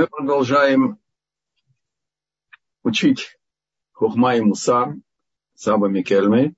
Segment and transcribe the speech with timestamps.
[0.00, 0.98] Мы продолжаем
[2.82, 3.38] учить
[3.92, 4.94] Хухма и Мусар
[5.52, 6.54] Саба Микельмы.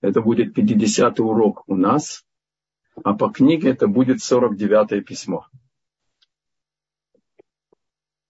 [0.00, 2.24] Это будет 50-й урок у нас,
[3.02, 5.48] а по книге это будет 49-е письмо.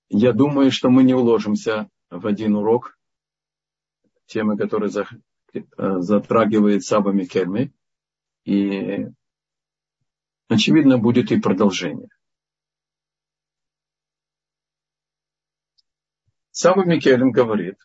[0.09, 2.99] Я думаю, что мы не уложимся в один урок
[4.25, 4.91] темы, которая
[5.77, 7.75] затрагивает Саба Микельмы.
[8.47, 9.07] И,
[10.49, 12.09] очевидно, будет и продолжение.
[16.61, 17.79] Сам Микелем говорит,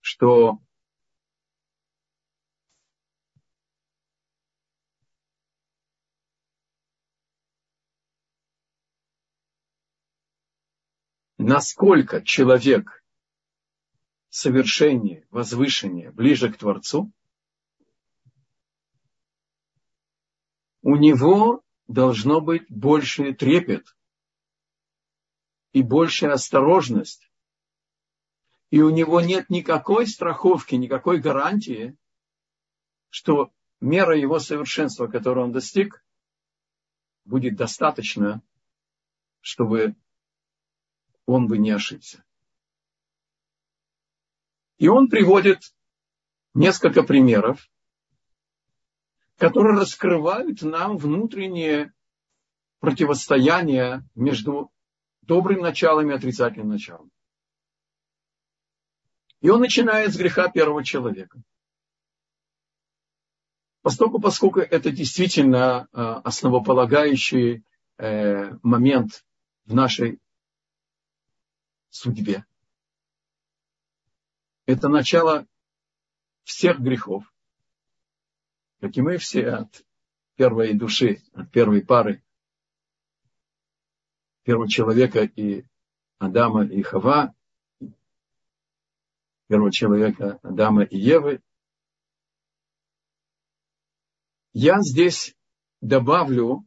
[0.00, 0.58] что
[11.36, 13.04] насколько человек
[14.28, 17.12] совершеннее, возвышеннее, ближе к Творцу,
[20.82, 23.96] у него должно быть больше трепет
[25.70, 27.27] и большая осторожность
[28.70, 31.96] и у него нет никакой страховки, никакой гарантии,
[33.08, 36.04] что мера его совершенства, которую он достиг,
[37.24, 38.42] будет достаточно,
[39.40, 39.96] чтобы
[41.26, 42.24] он бы не ошибся.
[44.78, 45.74] И он приводит
[46.54, 47.70] несколько примеров,
[49.36, 51.92] которые раскрывают нам внутреннее
[52.80, 54.70] противостояние между
[55.22, 57.10] добрым началом и отрицательным началом.
[59.40, 61.40] И он начинает с греха первого человека.
[63.82, 67.62] Поскольку, поскольку это действительно э, основополагающий
[67.96, 69.24] э, момент
[69.64, 70.18] в нашей
[71.90, 72.44] судьбе.
[74.66, 75.46] Это начало
[76.44, 77.32] всех грехов,
[78.80, 79.84] как и мы все от
[80.36, 82.22] первой души, от первой пары,
[84.42, 85.64] первого человека и
[86.18, 87.34] Адама и Хава,
[89.48, 91.40] первого человека Адама и Евы.
[94.52, 95.34] Я здесь
[95.80, 96.66] добавлю,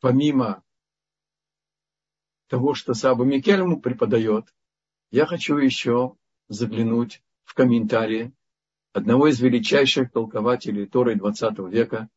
[0.00, 0.62] помимо
[2.48, 4.54] того, что Саба Микельму преподает,
[5.10, 6.16] я хочу еще
[6.48, 8.32] заглянуть в комментарии
[8.92, 12.08] одного из величайших толкователей Торы 20 века,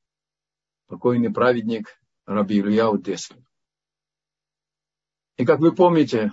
[0.87, 3.45] покойный праведник Раби Ильяу Деслин.
[5.37, 6.31] И как вы помните,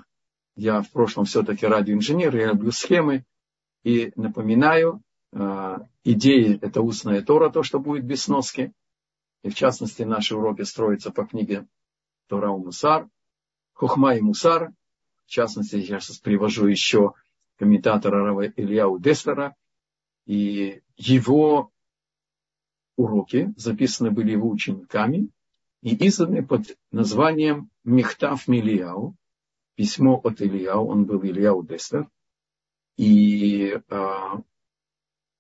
[0.54, 3.24] я в прошлом все-таки радиоинженер, я люблю схемы,
[3.84, 5.02] и напоминаю,
[5.32, 8.72] а, идеи– это устная Тора, то, что будет без сноски.
[9.42, 11.66] И в частности, наши уроки строятся по книге
[12.28, 13.08] Тора у Мусар,
[13.74, 14.72] Хухма и Мусар.
[15.26, 17.12] В частности, я сейчас привожу еще
[17.56, 19.54] комментатора Рава Ильяу Деслера.
[20.26, 21.70] И его
[22.96, 25.28] уроки записаны были его учениками
[25.82, 29.14] и изданы под названием Мехтав Милияу,
[29.74, 32.08] письмо от Ильяу, он был Ильяу Деслер.
[32.96, 34.10] И э,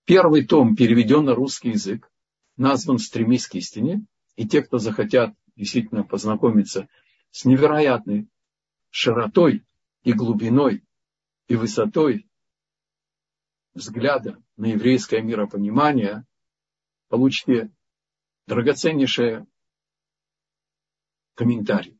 [0.04, 2.10] первый том переведен на русский язык,
[2.56, 4.04] назван «Стремись к истине».
[4.36, 6.88] И те, кто захотят действительно познакомиться
[7.30, 8.28] с невероятной
[8.90, 9.64] широтой
[10.02, 10.84] и глубиной
[11.46, 12.28] и высотой
[13.74, 16.24] взгляда на еврейское миропонимание,
[17.08, 17.70] получите
[18.46, 19.46] драгоценнейшие
[21.34, 21.98] комментарии.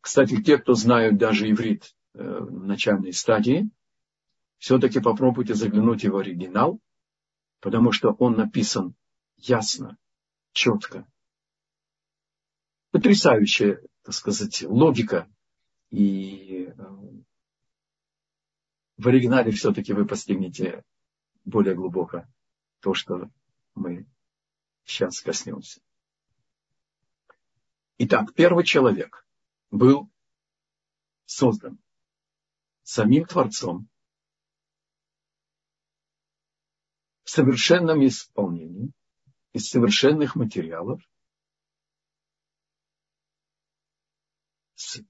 [0.00, 3.70] Кстати, те, кто знают даже иврит э, в начальной стадии,
[4.58, 6.80] все-таки попробуйте заглянуть в оригинал,
[7.60, 8.94] потому что он написан
[9.36, 9.96] ясно,
[10.52, 11.06] четко.
[12.90, 15.28] Потрясающая, так сказать, логика.
[15.90, 16.72] И э,
[18.96, 20.84] в оригинале все-таки вы постигнете
[21.44, 22.26] более глубоко
[22.80, 23.30] то, что
[23.74, 24.06] мы
[24.84, 25.80] сейчас коснемся.
[27.98, 29.26] Итак, первый человек
[29.70, 30.10] был
[31.26, 31.78] создан
[32.82, 33.88] самим Творцом
[37.28, 38.90] в совершенном исполнении,
[39.52, 41.02] из совершенных материалов,
[44.74, 45.02] с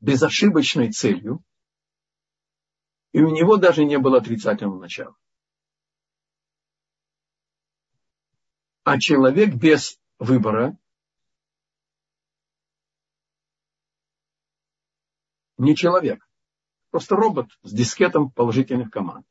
[0.00, 1.42] безошибочной целью,
[3.12, 5.16] и у него даже не было отрицательного начала.
[8.84, 10.78] А человек без выбора
[15.56, 16.28] не человек,
[16.90, 19.26] просто робот с дискетом положительных команд.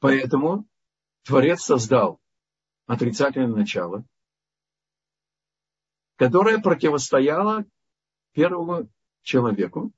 [0.00, 0.66] Поэтому
[1.24, 2.20] Творец создал
[2.86, 4.04] отрицательное начало,
[6.16, 7.64] которое противостояло
[8.32, 8.88] первому
[9.22, 9.92] человеку.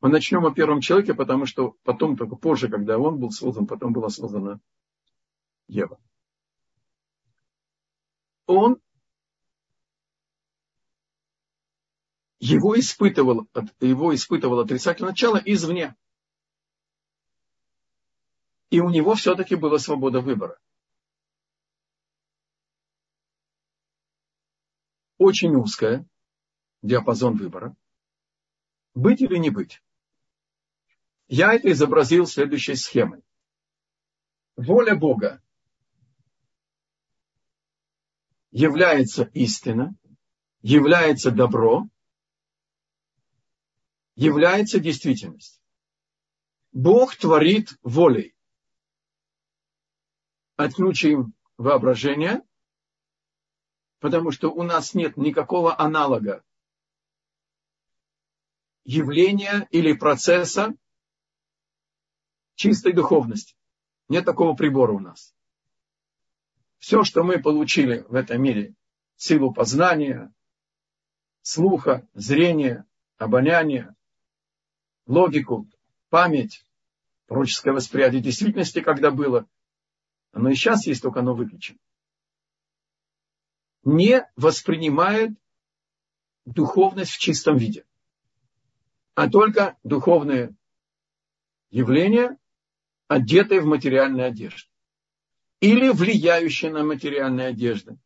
[0.00, 3.92] Мы начнем о первом человеке, потому что потом, только позже, когда он был создан, потом
[3.92, 4.60] была создана
[5.66, 6.00] Ева.
[8.46, 8.80] Он
[12.40, 13.48] его испытывал,
[13.80, 15.96] его испытывал отрицательное начало извне.
[18.70, 20.58] И у него все-таки была свобода выбора.
[25.16, 26.06] Очень узкая
[26.82, 27.74] диапазон выбора.
[28.94, 29.82] Быть или не быть.
[31.28, 33.22] Я это изобразил следующей схемой.
[34.56, 35.42] Воля Бога
[38.50, 39.94] является истина,
[40.62, 41.88] является добро,
[44.14, 45.60] является действительность.
[46.72, 48.34] Бог творит волей.
[50.58, 52.42] Отключим воображение,
[54.00, 56.42] потому что у нас нет никакого аналога
[58.82, 60.74] явления или процесса
[62.56, 63.54] чистой духовности.
[64.08, 65.32] Нет такого прибора у нас.
[66.78, 68.74] Все, что мы получили в этом мире,
[69.14, 70.34] силу познания,
[71.42, 72.84] слуха, зрения,
[73.16, 73.94] обоняния,
[75.06, 75.70] логику,
[76.08, 76.64] память,
[77.26, 79.46] пророческое восприятие действительности, когда было,
[80.32, 81.78] оно и сейчас есть, только оно выключено.
[83.84, 85.30] Не воспринимает
[86.44, 87.86] духовность в чистом виде,
[89.14, 90.54] а только духовные
[91.70, 92.38] явления,
[93.06, 94.70] одетые в материальные одежды
[95.60, 97.98] или влияющие на материальные одежды,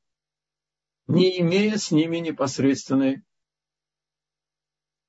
[1.07, 3.23] не имея с ними непосредственной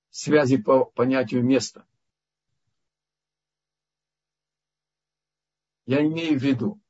[0.09, 1.87] связи по понятию места.
[5.85, 6.82] Я имею в виду,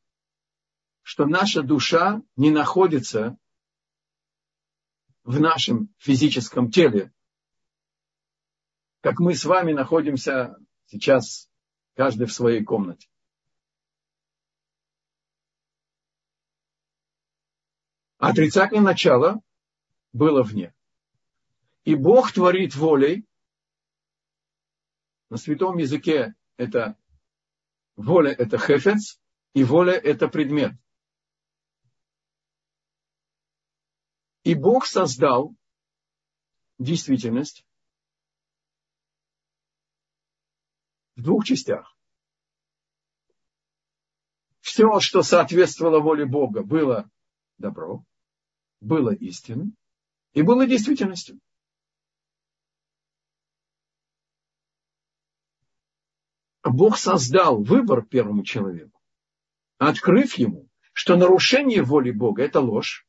[1.04, 3.38] что наша душа не находится
[5.24, 7.14] в нашем физическом теле,
[9.02, 11.50] как мы с вами находимся сейчас,
[11.94, 13.10] каждый в своей комнате.
[18.18, 19.42] Отрицательное начало
[20.14, 20.74] было вне.
[21.84, 23.26] И Бог творит волей.
[25.30, 26.98] На святом языке это
[27.98, 29.20] воля это хефец,
[29.54, 30.74] и воля это предмет.
[34.44, 35.56] И Бог создал
[36.80, 37.66] действительность
[41.16, 41.96] в двух частях.
[44.60, 47.10] Все, что соответствовало воле Бога, было
[47.58, 48.04] добро
[48.84, 49.74] было истиной
[50.34, 51.40] и было действительностью.
[56.64, 59.02] Бог создал выбор первому человеку,
[59.78, 63.06] открыв ему, что нарушение воли Бога– это ложь,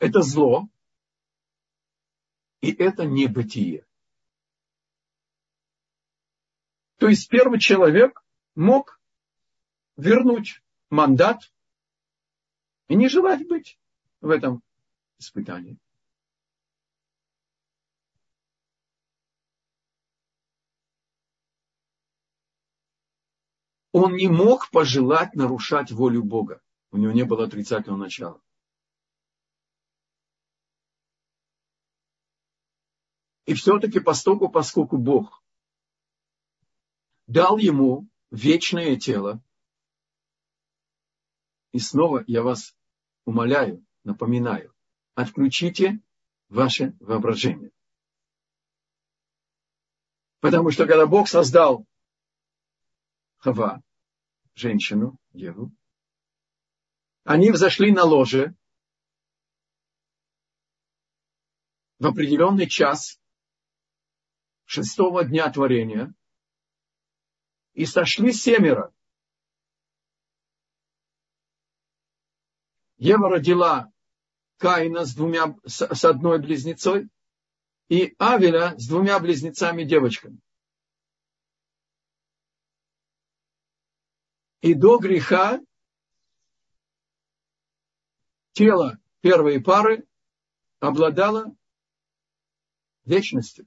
[0.00, 0.68] это зло,
[2.60, 3.86] и это небытие.
[6.96, 8.22] То есть первый человек
[8.54, 9.00] мог
[9.96, 11.52] вернуть мандат
[12.88, 13.78] и не желать быть
[14.20, 14.62] в этом
[15.18, 15.78] испытании.
[23.92, 26.62] Он не мог пожелать нарушать волю Бога.
[26.90, 28.40] У него не было отрицательного начала.
[33.46, 35.42] И все-таки постоку, поскольку Бог
[37.26, 39.42] дал ему вечное тело,
[41.72, 42.76] и снова я вас
[43.24, 44.74] умоляю, напоминаю,
[45.14, 46.00] отключите
[46.48, 47.70] ваше воображение.
[50.40, 51.86] Потому что когда Бог создал
[53.36, 53.82] Хава,
[54.54, 55.72] женщину, Еву,
[57.24, 58.54] они взошли на ложе
[61.98, 63.19] в определенный час
[64.70, 66.14] шестого дня творения
[67.72, 68.94] и сошли семеро
[72.96, 73.92] Ева родила
[74.58, 77.08] Каина с, двумя, с, одной близнецой
[77.88, 80.38] и Авеля с двумя близнецами-девочками.
[84.60, 85.60] И до греха
[88.52, 90.06] тело первой пары
[90.78, 91.56] обладало
[93.04, 93.66] вечностью.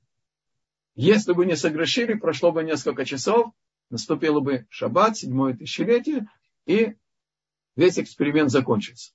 [0.96, 3.54] Если бы не согрешили, прошло бы несколько часов,
[3.90, 6.30] наступило бы шаббат, седьмое тысячелетие,
[6.66, 6.96] и
[7.76, 9.14] весь эксперимент закончится.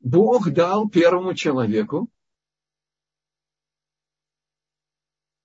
[0.00, 2.10] Бог дал первому человеку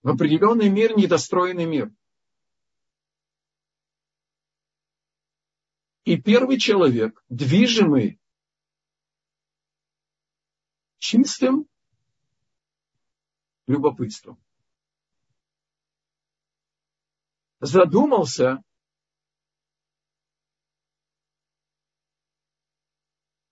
[0.01, 1.91] в определенный мир недостроенный мир.
[6.05, 8.19] И первый человек, движимый
[10.97, 11.67] чистым
[13.67, 14.41] любопытством,
[17.59, 18.63] задумался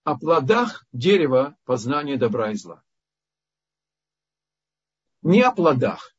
[0.04, 2.84] о плодах дерева познания добра и зла.
[5.22, 6.16] Не о плодах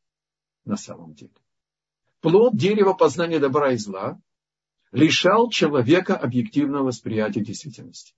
[0.65, 1.35] на самом деле.
[2.21, 4.21] Плод дерева познания добра и зла
[4.93, 8.15] лишал человека объективного восприятия действительности.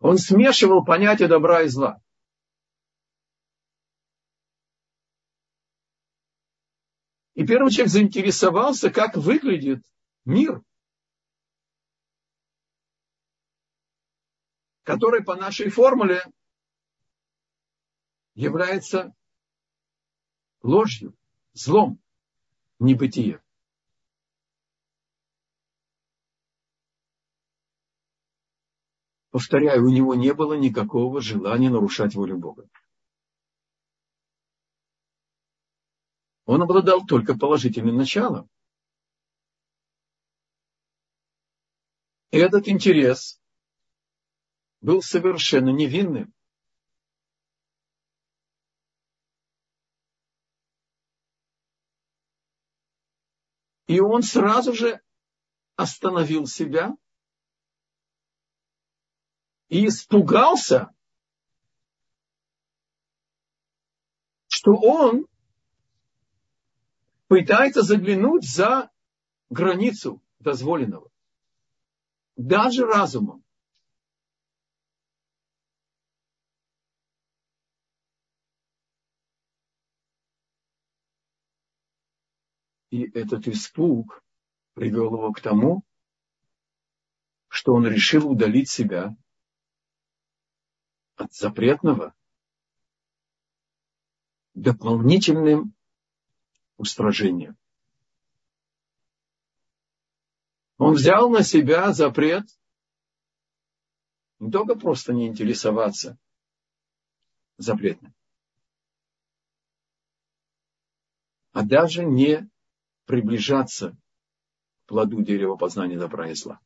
[0.00, 2.02] Он смешивал понятия добра и зла.
[7.34, 9.84] И первый человек заинтересовался, как выглядит
[10.24, 10.62] мир,
[14.84, 16.24] который по нашей формуле
[18.34, 19.14] является
[20.62, 21.14] ложью,
[21.54, 21.98] злом,
[22.78, 23.42] небытие.
[29.30, 32.68] Повторяю, у него не было никакого желания нарушать волю Бога.
[36.46, 38.50] Он обладал только положительным началом.
[42.30, 43.40] И этот интерес
[44.80, 46.34] был совершенно невинным.
[53.86, 55.00] И он сразу же
[55.76, 56.96] остановил себя
[59.68, 60.92] и испугался,
[64.48, 65.26] что он
[67.34, 68.92] пытается заглянуть за
[69.50, 71.10] границу дозволенного.
[72.36, 73.42] Даже разумом.
[82.90, 84.22] И этот испуг
[84.74, 85.82] привел его к тому,
[87.48, 89.16] что он решил удалить себя
[91.16, 92.14] от запретного
[94.54, 95.74] дополнительным
[96.76, 97.56] устражением.
[100.78, 102.46] Он взял на себя запрет
[104.40, 106.18] не только просто не интересоваться
[107.56, 108.14] запретным,
[111.52, 112.50] а даже не
[113.06, 113.96] приближаться
[114.84, 116.60] к плоду дерева познания добра и зла.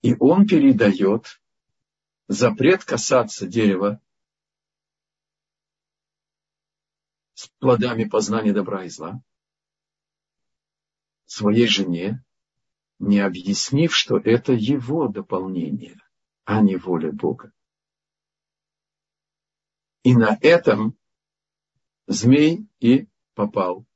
[0.00, 1.40] И он передает
[2.28, 4.00] запрет касаться дерева
[7.38, 9.22] с плодами познания добра и зла
[11.24, 12.24] своей жене,
[12.98, 16.00] не объяснив, что это его дополнение,
[16.44, 17.52] а не воля Бога.
[20.02, 20.98] И на этом
[22.08, 23.86] змей и попал,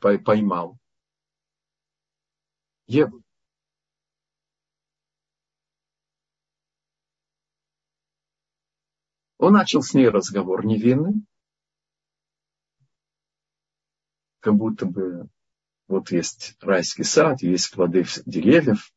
[0.00, 0.78] поймал
[2.86, 3.24] Еву.
[9.38, 11.26] Он начал с ней разговор невинный,
[14.42, 15.28] как будто бы
[15.86, 18.92] вот есть райский сад, есть плоды деревьев.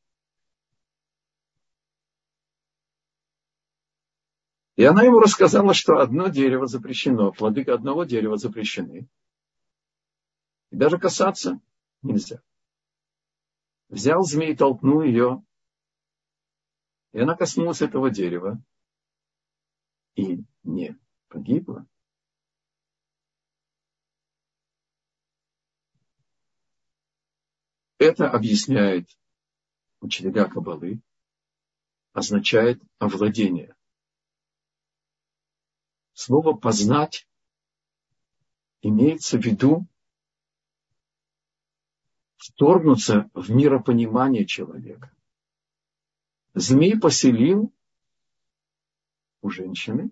[4.75, 9.07] И она ему рассказала, что одно дерево запрещено, плоды одного дерева запрещены.
[10.71, 11.61] И даже касаться
[12.01, 12.41] нельзя.
[13.87, 15.45] Взял змей, толкнул ее,
[17.13, 18.59] и она коснулась этого дерева
[20.15, 20.97] и не
[21.27, 21.85] погибла.
[27.97, 29.09] Это объясняет
[30.01, 31.01] учителя Кабалы,
[32.11, 33.75] означает овладение.
[36.13, 37.27] Слово «познать»
[38.81, 39.85] имеется в виду
[42.35, 45.11] вторгнуться в миропонимание человека.
[46.53, 47.73] Змей поселил
[49.41, 50.11] у женщины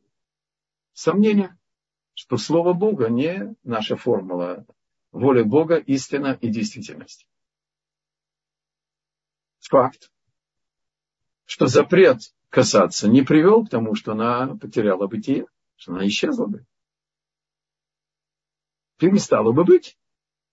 [0.94, 1.58] сомнение,
[2.14, 4.66] что Слово Бога не наша формула,
[5.12, 7.28] воля Бога, истина и действительность.
[9.70, 10.12] Факт,
[11.46, 15.48] что запрет касаться не привел к тому, что она потеряла бытие
[15.84, 16.66] что она исчезла бы.
[18.98, 19.98] Перестала бы быть.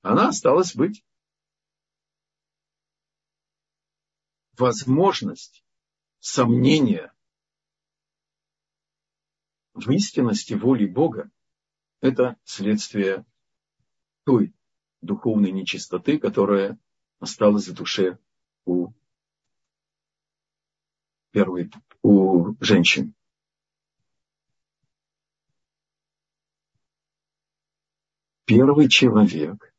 [0.02, 1.04] Она осталась быть.
[4.58, 5.64] Возможность
[6.18, 7.14] сомнения
[9.72, 11.30] в истинности воли Бога–
[12.00, 13.24] это следствие
[14.24, 14.52] той
[15.00, 16.76] духовной нечистоты, которая
[17.20, 18.18] осталась в душе
[18.64, 18.92] у
[21.32, 21.70] первой,
[22.02, 23.14] у женщин.
[28.50, 29.72] первый человек,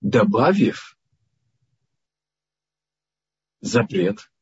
[0.00, 0.98] добавив
[3.60, 4.32] запрет,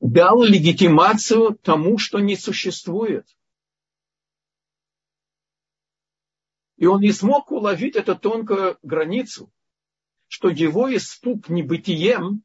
[0.00, 3.28] дал легитимацию тому, что не существует.
[6.76, 9.52] И он не смог уловить эту тонкую границу,
[10.30, 12.44] что его испуг небытием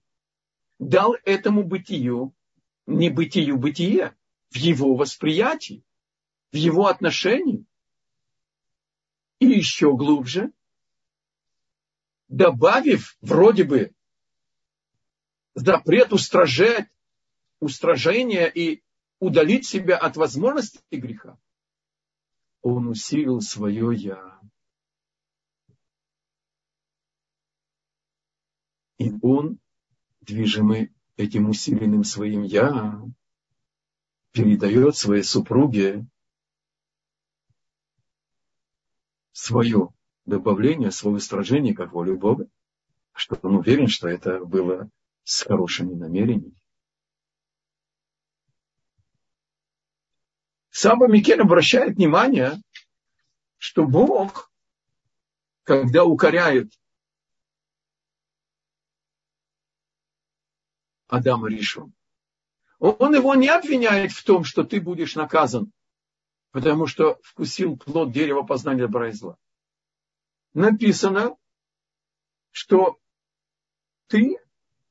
[0.79, 2.33] дал этому бытию,
[2.87, 4.17] небытию бытие
[4.49, 5.83] в его восприятии,
[6.51, 7.63] в его отношении.
[9.37, 10.51] И еще глубже,
[12.27, 13.93] добавив вроде бы
[15.53, 16.89] запрет устражать,
[17.59, 18.83] устражение и
[19.19, 21.37] удалить себя от возможности греха,
[22.63, 24.39] он усилил свое «я».
[28.97, 29.59] И он,
[30.21, 33.01] движимый этим усиленным своим «я»,
[34.31, 36.05] передает своей супруге
[39.31, 39.89] свое
[40.25, 42.47] добавление, свое устражение как волю Бога,
[43.13, 44.89] что он уверен, что это было
[45.23, 46.55] с хорошими намерениями.
[50.69, 52.61] Саба Микен обращает внимание,
[53.57, 54.51] что Бог,
[55.63, 56.71] когда укоряет
[61.07, 61.91] Адама Ришу,
[62.79, 65.71] он его не обвиняет в том, что ты будешь наказан,
[66.51, 69.37] потому что вкусил плод дерева познания добра и зла.
[70.53, 71.35] Написано,
[72.51, 72.99] что
[74.07, 74.37] ты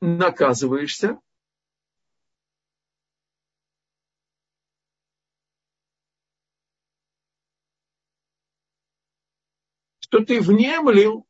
[0.01, 1.19] наказываешься
[10.15, 11.27] что ты внемлил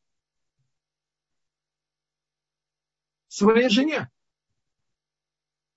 [3.29, 4.11] своей жене.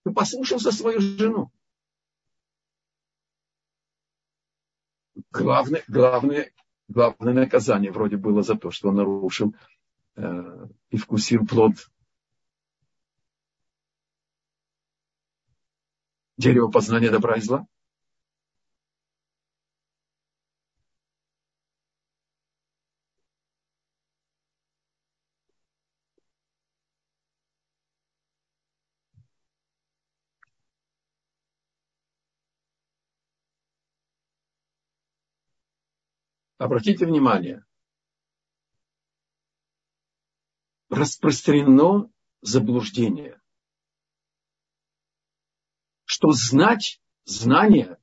[0.07, 1.51] Ты послушался свою жену.
[5.31, 6.53] Главное, главное,
[6.87, 9.53] главное наказание вроде было за то, что он нарушил
[10.15, 11.73] э, и вкусил плод
[16.37, 17.67] дерева познания добра и зла.
[36.57, 37.63] Обратите внимание,
[40.89, 43.39] распространено заблуждение,
[46.05, 47.99] что знать знание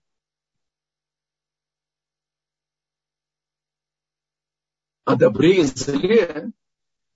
[5.05, 6.53] о добре и зле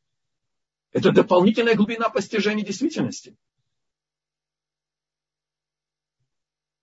[0.91, 3.37] –это дополнительная глубина постижения действительности.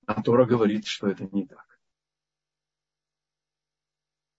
[0.06, 1.75] А Тора говорит, что это не так.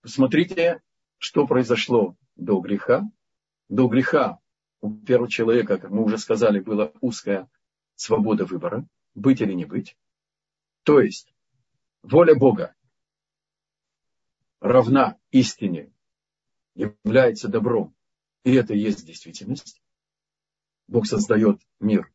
[0.06, 0.80] Посмотрите,
[1.18, 3.02] что произошло до греха.
[3.68, 4.38] До греха
[4.80, 7.50] у первого человека, как мы уже сказали, была узкая
[7.96, 9.96] свобода выбора, быть или не быть.
[10.84, 11.34] То есть
[12.04, 12.76] воля Бога
[14.60, 15.92] равна истине,
[16.76, 17.92] является добром,
[18.44, 19.82] и это и есть действительность.
[20.86, 22.12] Бог создает мир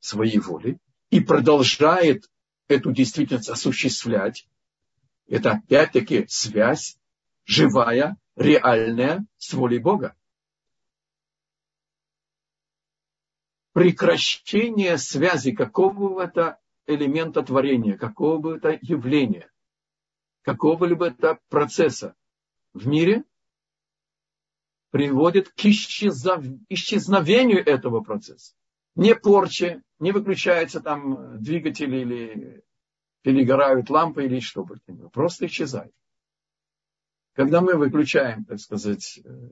[0.00, 2.30] своей воли и продолжает
[2.68, 4.46] эту действительность осуществлять
[5.26, 6.98] это опять-таки связь
[7.44, 10.16] живая, реальная с волей Бога.
[13.72, 19.50] Прекращение связи какого бы то элемента творения, какого бы то явления,
[20.42, 21.10] какого-либо
[21.48, 22.14] процесса
[22.72, 23.24] в мире
[24.90, 28.54] приводит к исчезновению этого процесса.
[28.94, 32.63] Не порче, не выключается там двигатель или
[33.24, 35.08] перегорают лампы или что бы то ни было.
[35.08, 35.94] Просто исчезает.
[37.32, 39.48] Когда мы выключаем, так сказать, э,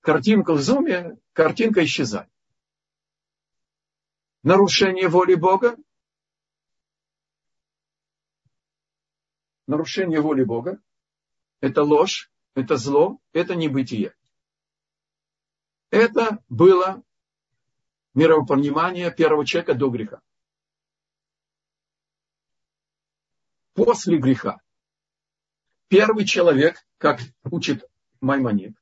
[0.00, 2.30] картинку в зуме, картинка исчезает.
[4.42, 5.76] Нарушение воли Бога.
[9.66, 10.80] Нарушение воли Бога.
[11.60, 14.16] Это ложь, это зло, это небытие.
[15.90, 17.02] Это было
[18.14, 20.22] мировопонимание первого человека до греха.
[23.84, 24.60] После греха.
[25.86, 27.88] Первый человек, как учит
[28.20, 28.76] Маймонид,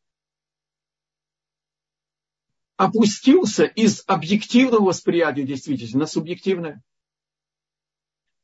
[2.78, 6.82] опустился из объективного восприятия действительности на субъективное.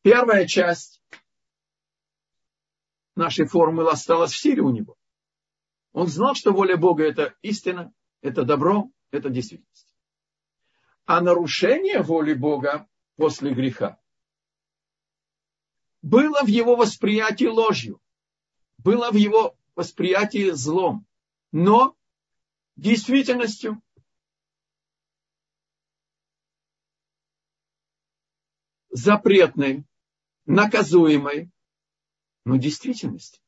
[0.02, 1.02] Первая часть
[3.16, 4.96] нашей формулы осталась в силе у него.
[5.92, 9.94] Он знал, что воля Бога– это истина, это добро, это действительность.
[11.06, 12.86] А нарушение воли Бога
[13.16, 14.01] после греха
[16.02, 18.00] было в его восприятии ложью,
[18.78, 21.06] было в его восприятии злом,
[21.52, 21.96] но
[22.76, 23.80] действительностью
[28.90, 29.84] запретной,
[30.44, 31.50] наказуемой,
[32.44, 33.40] но действительности.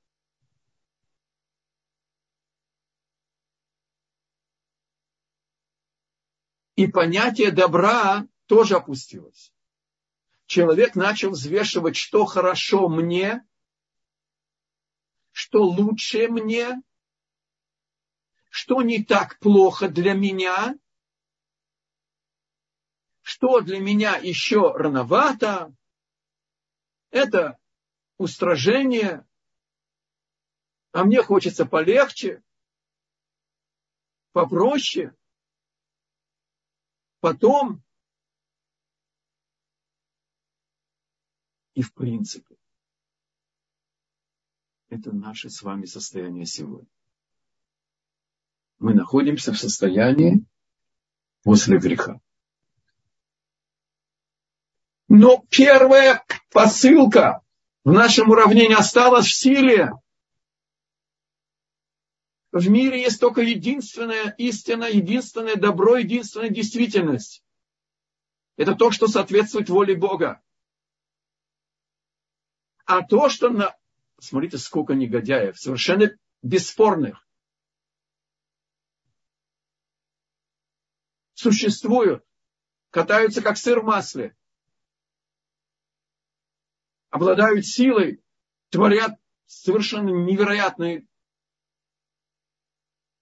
[6.77, 9.54] И понятие добра тоже опустилось.
[10.47, 13.47] Человек начал взвешивать, что хорошо мне,
[15.31, 16.83] что лучше мне,
[18.51, 20.79] что не так плохо для меня,
[23.23, 25.75] что для меня еще рановато.
[27.11, 27.59] Это
[28.19, 29.27] устражение,
[30.93, 32.43] а мне хочется полегче,
[34.33, 35.17] попроще.
[37.21, 37.84] Потом
[41.75, 42.57] и в принципе.
[44.89, 46.89] Это наше с вами состояние сегодня.
[48.79, 50.45] Мы находимся в состоянии
[51.43, 52.21] после греха.
[55.09, 57.43] Но первая посылка
[57.85, 59.93] в нашем уравнении осталась в силе.
[62.53, 67.43] В мире есть только единственная истина, единственное добро, единственная действительность.
[68.57, 70.41] Это то, что соответствует воле Бога.
[72.85, 73.77] А то, что на...
[74.19, 76.11] Смотрите, сколько негодяев, совершенно
[76.43, 77.27] бесспорных.
[81.35, 82.25] Существуют,
[82.91, 84.37] катаются как сыр в масле.
[87.11, 88.23] Обладают силой,
[88.71, 91.07] творят совершенно невероятные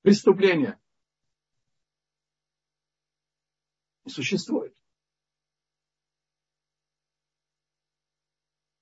[0.03, 0.81] преступления.
[4.05, 4.77] И существует.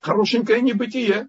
[0.00, 1.28] Хорошенькое небытие.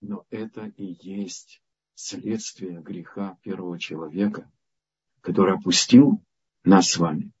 [0.00, 1.60] Но это и есть
[1.94, 4.50] следствие греха первого человека,
[5.20, 6.22] который опустил
[6.62, 7.32] нас с вами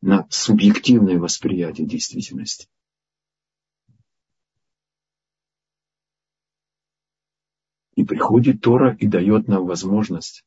[0.00, 2.68] на субъективное восприятие действительности.
[7.94, 10.44] И приходит Тора и дает нам возможность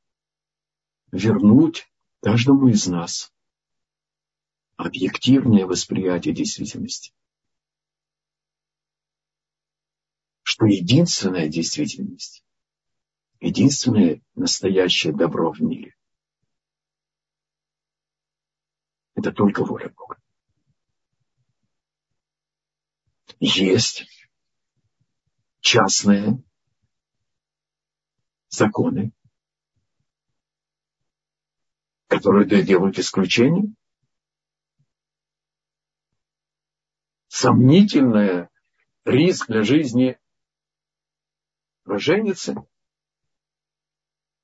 [1.14, 1.90] вернуть
[2.22, 3.35] каждому из нас
[4.86, 7.12] объективное восприятие действительности.
[10.44, 12.46] Что единственная действительность,
[13.40, 15.96] единственное настоящее добро в мире–
[19.16, 20.22] это только воля Бога.
[23.40, 24.06] Есть
[25.62, 26.44] частные
[28.50, 29.12] законы,
[32.08, 33.74] которые делают исключение–
[37.36, 38.48] сомнительный
[39.04, 40.18] риск для жизни
[41.84, 42.56] роженицы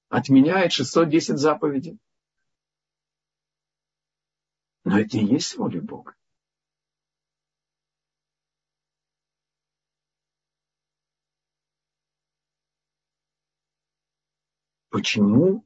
[0.09, 1.99] отменяет 610 заповедей.
[4.83, 6.17] Но это и есть воля Бога.
[14.89, 15.65] Почему,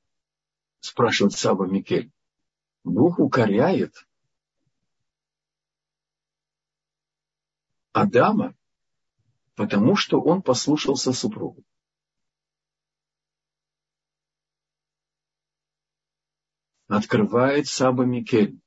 [0.79, 2.11] спрашивает Саба Микель,
[2.83, 4.05] Бог укоряет
[7.95, 8.53] Адама,
[9.55, 11.63] потому что он послушался супругу.
[16.87, 18.59] Открывает Саба Микель,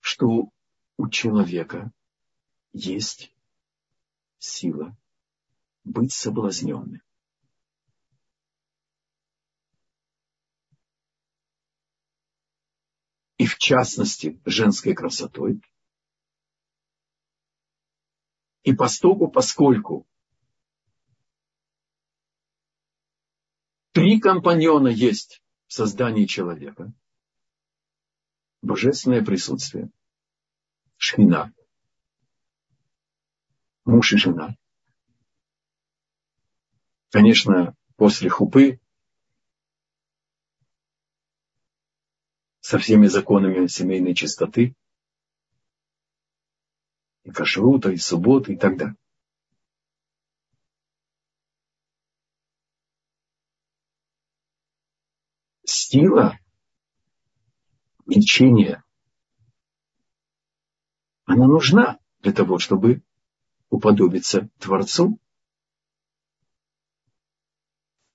[0.00, 0.50] что
[0.96, 1.92] у человека
[2.72, 3.30] есть
[4.38, 4.96] сила
[5.84, 7.02] быть соблазненным.
[13.36, 15.60] И в частности женской красотой–
[18.68, 20.06] И постоку, поскольку
[23.92, 26.92] три компаньона есть в создании человека.
[28.60, 29.88] Божественное присутствие,
[30.98, 31.50] шхина,
[33.86, 34.54] муж и жена.
[37.08, 38.80] Конечно, после хупы
[42.60, 44.74] со всеми законами семейной чистоты–
[47.28, 48.96] и кашрута, и субботы, и так далее.
[55.62, 56.38] Сила
[58.06, 58.82] лечения,
[61.26, 63.02] она нужна для того, чтобы
[63.68, 65.20] уподобиться Творцу.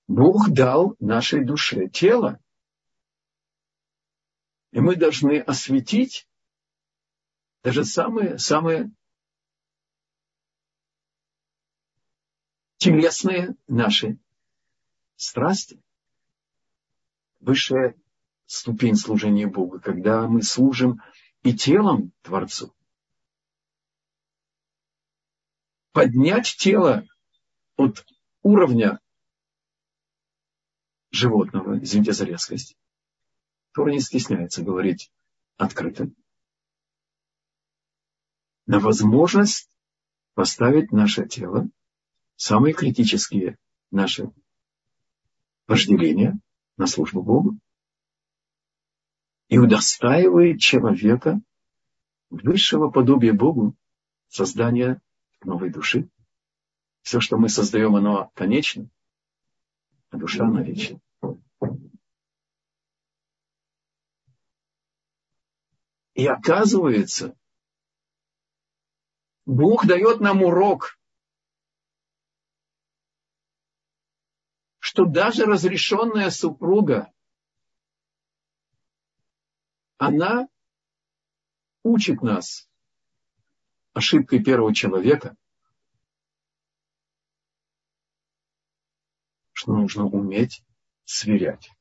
[0.07, 2.39] Бог дал нашей душе тело,
[4.71, 6.27] и мы должны осветить
[7.61, 8.91] даже самые, самые
[12.83, 14.17] телесные наши
[15.15, 15.81] страсти.
[17.39, 17.95] Высшая
[18.45, 21.01] ступень служения Богу, когда мы служим
[21.43, 22.75] и телом Творцу.
[25.93, 27.07] Поднять тело
[27.77, 28.05] от
[28.41, 28.99] уровня
[31.09, 32.75] животного, извините за резкость,
[33.71, 35.09] который не стесняется говорить
[35.55, 36.09] открыто,
[38.65, 39.69] на возможность
[40.33, 41.69] поставить наше тело,
[42.43, 43.57] самые критические
[43.89, 44.29] наши
[45.65, 46.37] вожделения
[46.75, 47.57] на службу Богу
[49.47, 51.39] и удостаивает человека
[52.29, 53.77] высшего подобия Богу
[54.27, 55.01] создания
[55.41, 56.09] новой души.
[57.01, 58.89] Все, что мы создаем, оно конечно,
[60.09, 60.99] а душа, она вечна.
[66.13, 67.37] И оказывается,
[69.45, 70.99] Бог дает нам урок,
[74.93, 77.11] что даже разрешенная супруга,
[79.97, 80.47] она
[81.81, 82.69] учит нас
[83.93, 85.35] ошибкой первого человека,
[89.51, 90.63] что нужно уметь
[91.05, 91.71] сверять.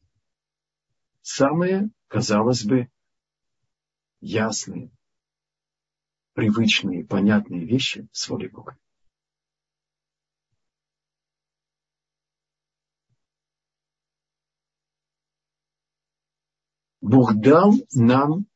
[1.20, 2.90] Самые, казалось бы,
[4.20, 4.90] ясные,
[6.32, 8.78] привычные, понятные вещи с волей Бога.
[17.12, 18.46] Бог дал нам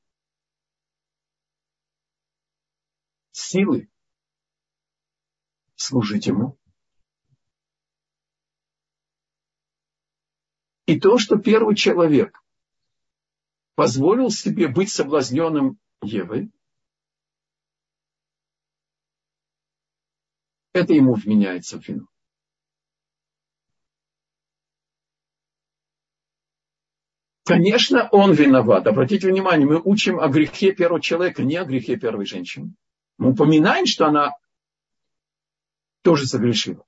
[3.30, 3.90] силы
[5.74, 6.58] служить Ему.
[10.86, 12.42] И то, что первый человек
[13.74, 16.50] позволил себе быть соблазненным Евой,
[20.72, 22.06] это ему вменяется в вину.
[27.46, 28.88] Конечно, он виноват.
[28.88, 32.74] Обратите внимание, мы учим о грехе первого человека, не о грехе первой женщины.
[33.18, 34.32] Мы упоминаем, что она
[36.02, 36.84] тоже согрешила.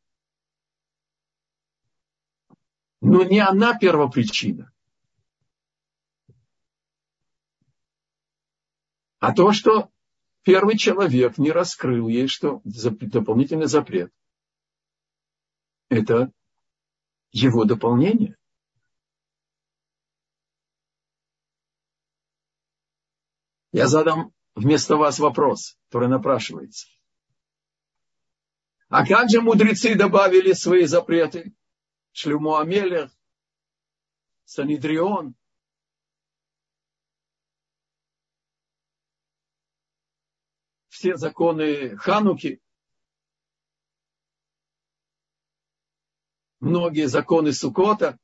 [3.00, 4.72] Но не она первопричина.
[9.20, 9.92] А то, что
[10.42, 14.12] первый человек не раскрыл ей, что дополнительный запрет,
[15.88, 16.32] это
[17.30, 18.37] его дополнение.
[23.72, 26.86] Я задам вместо вас вопрос, который напрашивается.
[28.88, 31.54] А как же мудрецы добавили свои запреты?
[32.12, 33.10] Шлюму Амелех,
[34.44, 35.34] Санидрион.
[40.88, 42.60] Все законы Хануки.
[46.60, 48.18] Многие законы Сукота.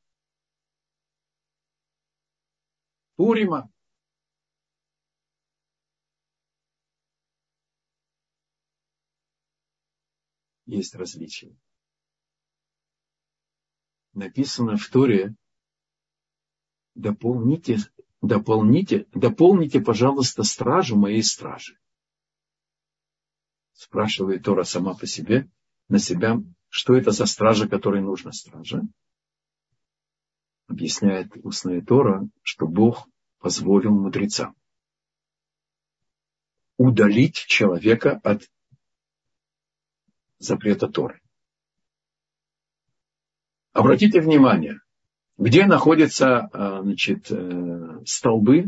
[3.16, 3.70] Пурима.
[10.76, 11.56] Есть различия.
[14.12, 15.34] Написано в Торе,
[16.94, 17.78] дополните,
[18.22, 21.78] дополните, дополните, пожалуйста, стражу моей стражи.
[23.72, 25.50] Спрашивает Тора сама по себе,
[25.88, 28.82] на себя, что это за стража, которой нужна стража.
[30.68, 33.08] Объясняет устная Тора, что Бог
[33.38, 34.56] позволил мудрецам
[36.76, 38.50] удалить человека от
[40.44, 41.20] запрета Торы.
[43.72, 44.80] Обратите внимание,
[45.36, 48.66] где находятся а, значит, э, столбы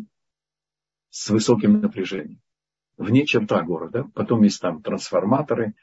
[1.10, 2.40] с высоким напряжением.
[2.96, 4.04] Вне черта города.
[4.14, 5.74] Потом есть там трансформаторы,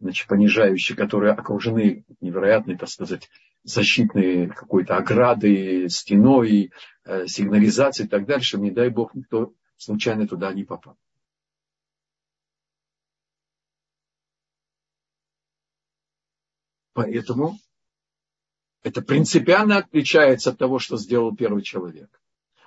[0.00, 3.28] значит, понижающие, которые окружены невероятной, так сказать,
[3.64, 6.72] защитной какой-то оградой, стеной,
[7.04, 10.96] э, сигнализацией и так дальше, не дай бог, никто случайно туда не попал.
[16.92, 17.58] Поэтому
[18.82, 22.20] это принципиально отличается от того, что сделал первый человек.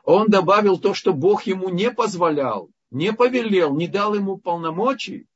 [0.04, 5.28] Он добавил то, что Бог ему не позволял, не повелел, не дал ему полномочий.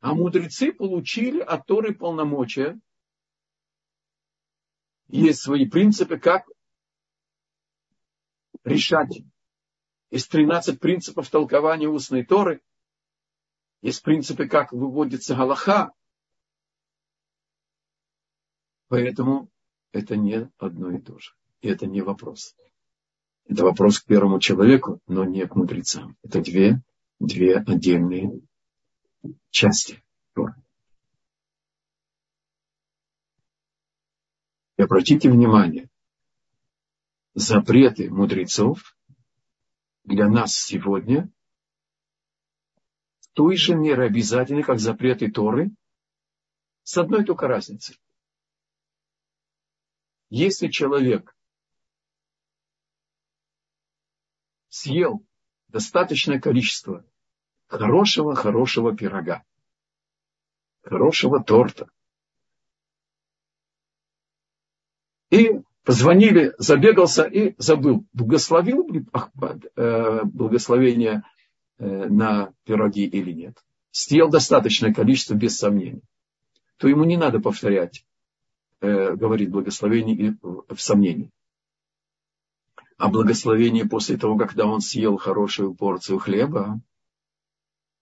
[0.00, 2.78] А мудрецы получили от Торы полномочия.
[5.08, 6.46] Есть свои принципы, как
[8.64, 9.22] решать.
[10.10, 12.60] Есть 13 принципов толкования устной Торы.
[13.80, 15.92] Есть принципы, как выводится Галаха.
[18.92, 19.48] Поэтому
[19.92, 21.32] это не одно и то же.
[21.62, 22.54] И это не вопрос.
[23.46, 26.18] Это вопрос к первому человеку, но не к мудрецам.
[26.22, 26.82] Это две,
[27.18, 28.42] две отдельные
[29.48, 30.04] части
[34.76, 35.88] И обратите внимание,
[37.32, 38.94] запреты мудрецов
[40.04, 41.30] для нас сегодня
[43.20, 45.70] в той же мере обязательны, как запреты Торы,
[46.82, 47.98] с одной только разницей.
[50.34, 51.36] Если человек
[54.70, 55.22] съел
[55.68, 57.04] достаточное количество
[57.66, 59.42] хорошего-хорошего пирога,
[60.80, 61.90] хорошего торта,
[65.28, 71.24] и позвонили, забегался и забыл, благословил э, благословение
[71.76, 73.62] э, на пироги или нет.
[73.90, 76.02] Съел достаточное количество без сомнений.
[76.78, 78.06] То ему не надо повторять,
[78.82, 81.30] э, говорить благословение в сомнении.
[82.98, 86.80] А благословение после того, когда он съел хорошую порцию хлеба,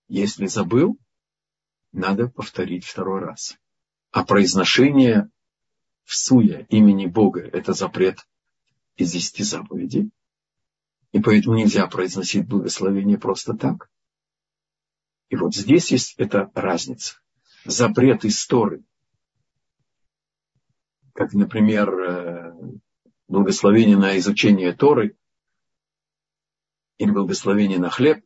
[0.09, 0.99] если забыл,
[1.93, 3.57] надо повторить второй раз.
[4.11, 5.31] А произношение
[6.05, 8.27] в суе имени Бога– это запрет
[8.97, 10.11] из десяти заповедей.
[11.13, 13.91] И поэтому нельзя произносить благословение просто так.
[15.29, 17.21] И вот здесь есть эта разница.
[17.65, 18.83] Запрет из Торы,
[21.21, 22.55] как, например, э,
[23.29, 25.19] благословение на изучение Торы
[26.97, 28.25] или благословение на хлеб.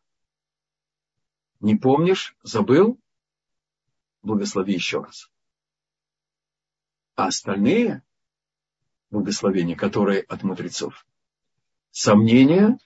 [1.58, 2.96] Не помнишь, забыл,
[4.22, 5.28] благослови еще раз.
[7.16, 8.04] А остальные
[9.10, 11.04] благословения, которые от мудрецов,
[11.90, 12.78] сомнения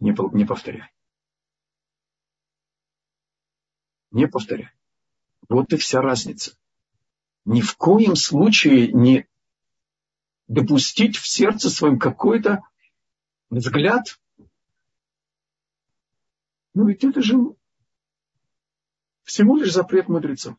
[0.00, 0.92] не, не повторяй.
[4.10, 4.68] Не повторяй.
[5.48, 6.58] Вот и вся разница.
[7.46, 9.26] Ни в коем случае не
[10.48, 12.62] допустить в сердце своем какой-то
[13.50, 14.18] взгляд.
[16.74, 17.36] Ну ведь это же
[19.24, 20.56] всего лишь запрет мудрецов.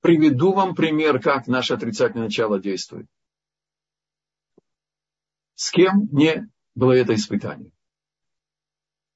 [0.00, 3.08] Приведу вам пример, как наше отрицательное начало действует.
[5.54, 7.72] С кем не было это испытание?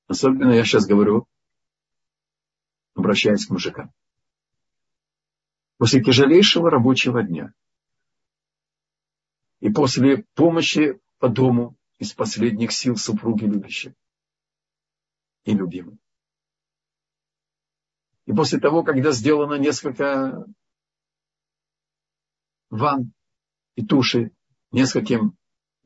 [0.08, 1.28] Особенно я сейчас говорю,
[2.94, 3.92] обращаясь к мужикам.
[5.80, 7.54] После тяжелейшего рабочего дня
[9.60, 13.94] и после помощи по дому из последних сил супруги любящей
[15.44, 15.96] и любимой.
[18.26, 20.44] И после того, когда сделано несколько
[22.68, 23.14] ван
[23.74, 24.32] и туши
[24.72, 25.34] нескольким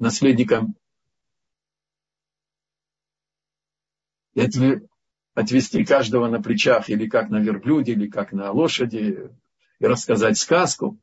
[0.00, 0.74] наследникам.
[4.32, 4.40] И
[5.34, 9.30] отвести каждого на плечах или как на верблюде, или как на лошади,
[9.78, 10.98] и рассказать сказку.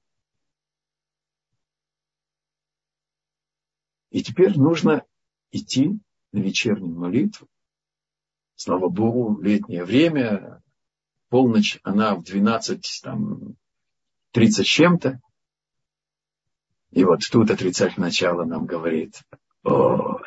[4.09, 5.05] И теперь нужно
[5.51, 5.99] идти
[6.31, 7.47] на вечернюю молитву.
[8.55, 10.61] Слава Богу, летнее время,
[11.29, 13.55] полночь, она в 12, там,
[14.31, 15.21] 30 с чем-то.
[16.91, 19.21] И вот тут отрицательное начало нам говорит,
[19.63, 20.17] о,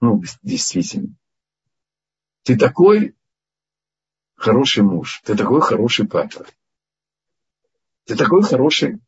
[0.00, 1.14] ну, действительно,
[2.42, 3.16] ты такой
[4.34, 6.46] хороший муж, ты такой хороший папа,
[8.04, 9.00] ты такой хороший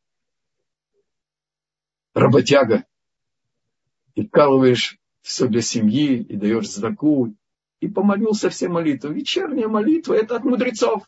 [2.15, 2.87] работяга,
[4.15, 7.35] и вкалываешь все для семьи, и даешь знаку,
[7.81, 9.15] и помолился все молитвы.
[9.15, 11.03] Вечерняя молитва– это от мудрецов.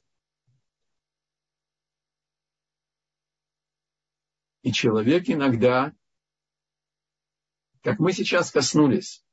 [4.63, 5.95] И человек иногда,
[7.83, 9.25] как мы сейчас коснулись,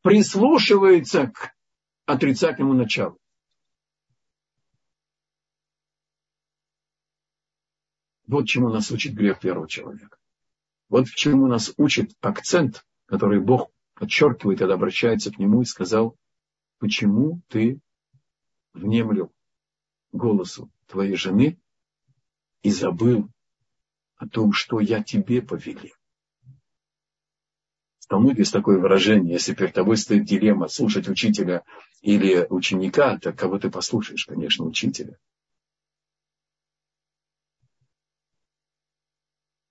[0.00, 1.54] прислушивается к
[2.06, 3.18] отрицательному началу.
[8.28, 10.18] Вот чему нас учит грех первого человека.
[10.90, 16.14] Вот к чему нас учит акцент, который Бог подчеркивает, когда обращается к нему и сказал,
[16.78, 17.80] почему ты
[18.74, 19.32] внемлил
[20.12, 21.58] голосу твоей жены
[22.62, 23.30] и забыл
[24.16, 25.94] о том, что я тебе повелел.
[28.00, 31.64] В Талмуде есть такое выражение, если перед тобой стоит дилемма слушать учителя
[32.02, 35.18] или ученика, то кого ты послушаешь, конечно, учителя.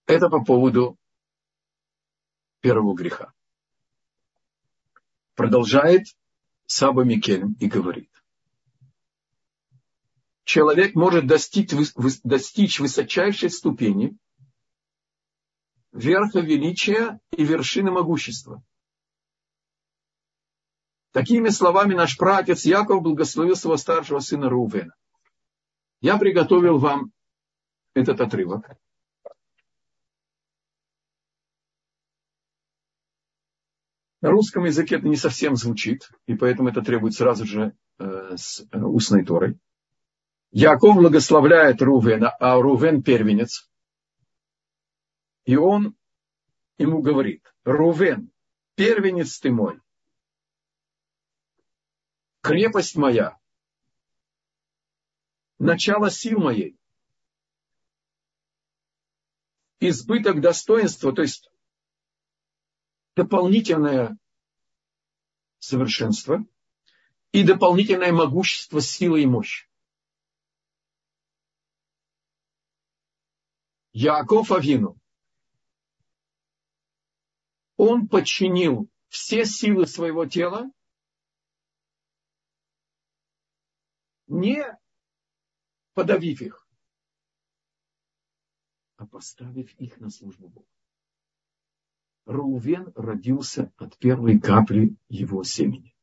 [0.08, 0.98] Это по поводу
[2.62, 3.34] первого греха.
[5.36, 6.08] Продолжает
[6.66, 8.10] Саба Микель и говорит.
[10.46, 11.72] Человек может достичь,
[12.24, 14.18] достичь высочайшей ступени
[15.92, 18.64] верха величия и вершины могущества.
[21.12, 24.94] Такими словами наш праотец Яков благословил своего старшего сына Рувена.
[26.00, 27.12] Я приготовил вам
[27.94, 28.78] этот отрывок.
[34.22, 38.66] На русском языке это не совсем звучит, и поэтому это требует сразу же э, с
[38.72, 39.60] э, устной торой.
[40.52, 43.70] Яков благословляет Рувена, а Рувен первенец.
[45.46, 45.96] И он
[46.78, 48.32] ему говорит, Рувен,
[48.76, 49.80] первенец ты мой,
[52.42, 53.38] крепость моя,
[55.60, 56.78] начало сил моей.
[59.80, 61.50] избыток достоинства, то есть
[63.18, 64.16] дополнительное
[65.58, 66.46] совершенство
[67.32, 69.68] и дополнительное могущество, силы и мощь.
[73.92, 74.96] Яков Авину,
[77.76, 80.70] он подчинил все силы своего тела
[84.28, 84.64] не
[85.94, 86.68] подавив их,
[88.98, 90.77] а поставив их на службу Богу.
[92.28, 95.96] Рувен родился от первой капли его семени.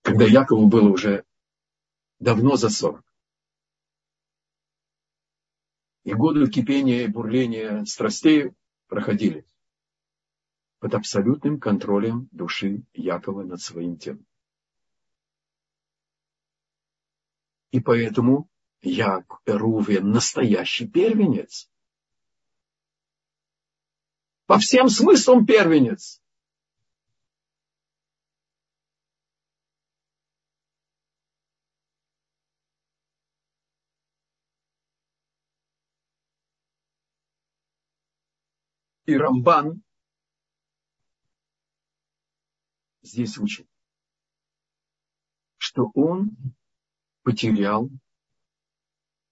[0.00, 1.26] Когда Якову было уже
[2.18, 3.04] давно за сорок.
[6.04, 8.54] И годы кипения и бурления страстей
[8.86, 9.46] проходили
[10.78, 14.26] под абсолютным контролем души Якова над своим телом.
[17.72, 18.48] И поэтому
[18.80, 21.68] Як Рувен настоящий первенец.
[24.46, 26.22] По всем смыслам первенец.
[39.06, 39.82] И Рамбан
[43.00, 43.66] здесь учит,
[45.56, 46.36] что он
[47.22, 47.88] потерял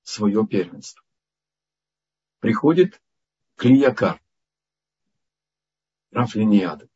[0.07, 1.03] свое первенство.
[2.39, 3.03] Приходит
[3.57, 4.23] Клиякар,
[6.13, 6.89] Рафлиниад,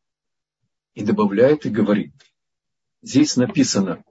[0.94, 2.14] и добавляет и говорит,
[3.02, 4.04] здесь написано,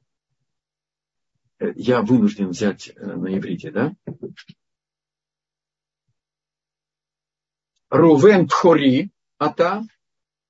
[1.60, 3.96] э, я вынужден взять э, на иврите, да?
[7.90, 9.84] Рувен Пхори, ата,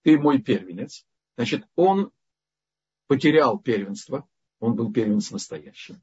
[0.01, 1.05] ты мой первенец.
[1.35, 2.11] Значит, он
[3.07, 4.27] потерял первенство,
[4.59, 6.01] он был первенец настоящий.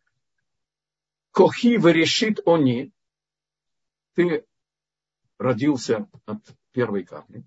[1.36, 2.94] Кохи решит они,
[4.14, 4.46] ты
[5.36, 7.44] родился от первой капли.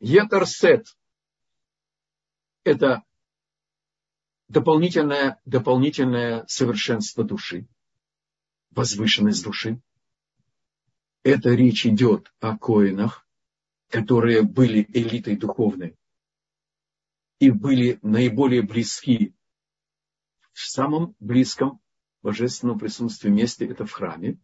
[0.00, 0.98] Етарсет–
[2.64, 3.04] это
[4.48, 7.68] дополнительное, дополнительное совершенство души,
[8.72, 9.80] возвышенность души.
[11.22, 13.28] Это речь идет о коинах,
[13.90, 15.96] которые были элитой духовной
[17.38, 19.36] и были наиболее близки
[20.50, 21.79] в самом близком
[22.22, 24.38] божественном присутствии месте, это в храме.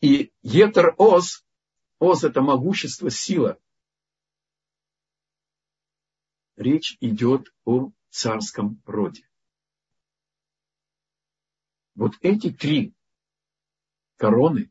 [0.00, 1.44] И Етер Оз,
[1.98, 3.58] Оз это могущество, сила.
[6.56, 9.28] Речь идет о царском роде.
[11.94, 12.94] Вот эти три
[14.16, 14.70] короны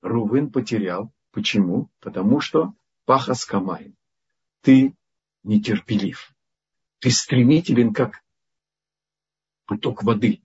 [0.00, 1.12] Рувен потерял.
[1.30, 1.90] Почему?
[2.00, 2.74] Потому что
[3.04, 3.94] Пахас Камай.
[4.60, 4.94] Ты
[5.42, 6.34] нетерпелив.
[6.98, 8.22] Ты стремителен, как
[9.66, 10.42] поток воды.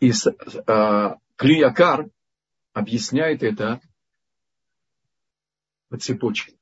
[0.00, 2.08] И э, Клиякар
[2.72, 3.80] объясняет это
[5.88, 6.56] по цепочке.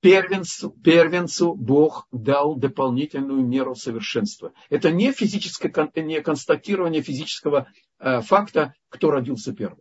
[0.00, 4.52] Первенцу, первенцу Бог дал дополнительную меру совершенства.
[4.68, 9.80] Это не физическое, не констатирование физического э, факта, кто родился первым.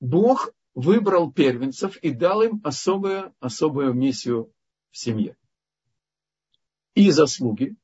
[0.00, 4.52] Бог выбрал первенцев и дал им особую, особую миссию
[4.90, 5.36] в семье.
[6.94, 7.76] И заслуги,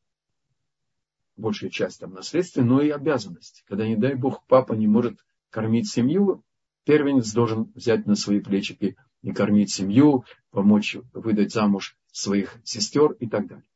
[1.37, 3.65] большая часть там наследства, но и обязанности.
[3.67, 5.19] Когда, не дай Бог, папа не может
[5.51, 6.45] кормить семью,
[6.85, 13.29] первенец должен взять на свои плечики и кормить семью, помочь выдать замуж своих сестер и
[13.29, 13.67] так далее.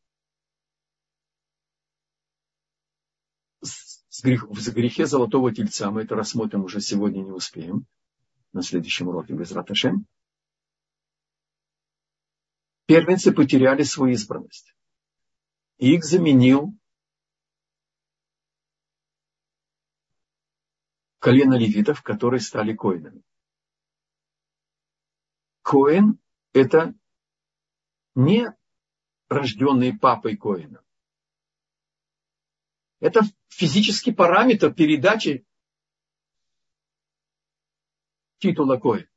[4.10, 7.86] В грехе золотого тельца мы это рассмотрим уже сегодня не успеем
[8.52, 10.06] на следующем уроке без Раташем,
[12.86, 14.74] первенцы потеряли свою избранность.
[15.78, 16.72] Их заменил
[21.18, 23.22] колено левитов, которые стали коинами.
[25.62, 26.18] Коин–
[26.52, 26.94] это
[28.14, 28.54] не
[29.28, 30.84] рожденный папой коина.
[33.00, 35.46] Это физический параметр передачи
[38.38, 39.08] титула Коин.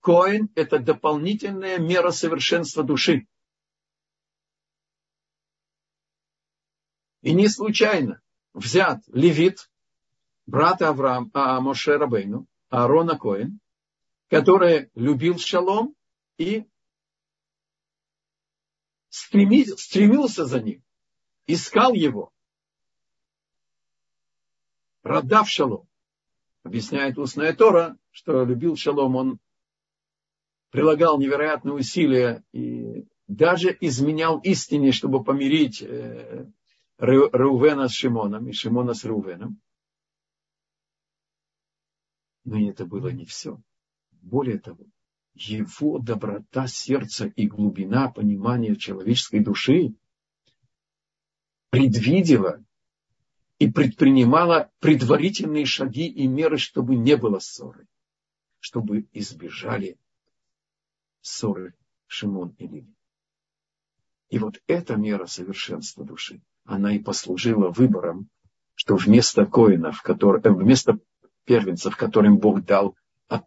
[0.00, 3.26] Коин– это дополнительная мера совершенства души.
[7.28, 8.22] И не случайно
[8.54, 9.70] взят левит,
[10.46, 13.60] брата Авраам, а Моше Рабейну, Аарона Коин,
[14.30, 15.94] который любил шалом
[16.38, 16.66] и
[19.10, 20.82] стремился за ним,
[21.46, 22.32] искал его,
[25.02, 25.86] продав шалом.
[26.62, 29.38] Объясняет устная Тора, что любил шалом он
[30.70, 35.84] прилагал невероятные усилия и даже изменял истине, чтобы помирить
[36.98, 39.60] Реувена с Шимоном и Шимона с Реувеном.
[42.44, 43.60] Но это было не все.
[44.10, 44.84] Более того,
[45.34, 49.94] его доброта сердца и глубина понимания человеческой души
[51.70, 52.64] предвидела
[53.58, 57.86] и предпринимала предварительные шаги и меры, чтобы не было ссоры,
[58.58, 59.98] чтобы избежали
[61.20, 61.74] ссоры
[62.06, 62.94] Шимон и Лили.
[64.30, 68.28] И вот эта мера совершенства души, она и послужила выбором,
[68.74, 70.98] что вместо коинов, который, э, вместо
[71.44, 72.94] первенцев, которым Бог дал
[73.26, 73.46] от,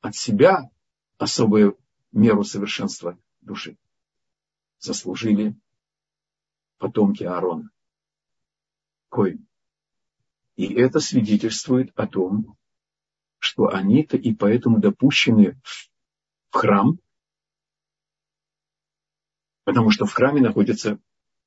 [0.00, 0.68] от себя
[1.16, 1.78] особую
[2.10, 3.78] меру совершенства души,
[4.80, 5.54] заслужили
[6.78, 7.70] потомки Аарона.
[9.10, 9.46] Коин.
[10.56, 12.56] И это свидетельствует о том,
[13.38, 16.98] что они-то и поэтому допущены в храм,
[19.62, 20.98] потому что в храме находится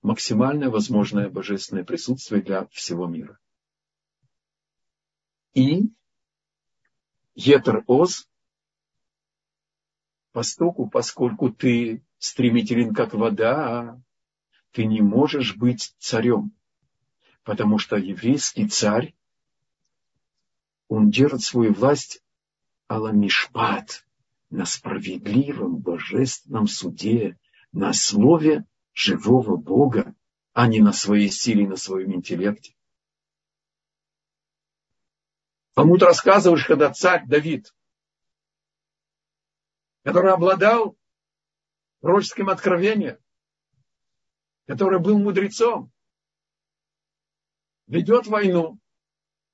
[0.02, 3.40] максимальное возможное божественное присутствие для всего мира.
[5.54, 5.90] И
[7.36, 8.30] Етер Оз,
[10.32, 14.02] постоку, поскольку ты стремителен, как вода,
[14.72, 16.52] ты не можешь быть царем,
[17.44, 19.16] потому что еврейский царь,
[20.88, 22.22] он держит свою власть
[22.88, 24.06] аламишпат
[24.50, 27.38] на справедливом божественном суде,
[27.72, 30.16] на слове живого Бога,
[30.54, 32.76] а не на своей силе, на своем интеллекте.
[35.76, 37.74] Кому-то рассказываешь, когда царь Давид,
[40.04, 40.98] который обладал
[42.02, 43.18] пророческим откровением,
[44.68, 45.92] который был мудрецом,
[47.88, 48.78] ведет войну,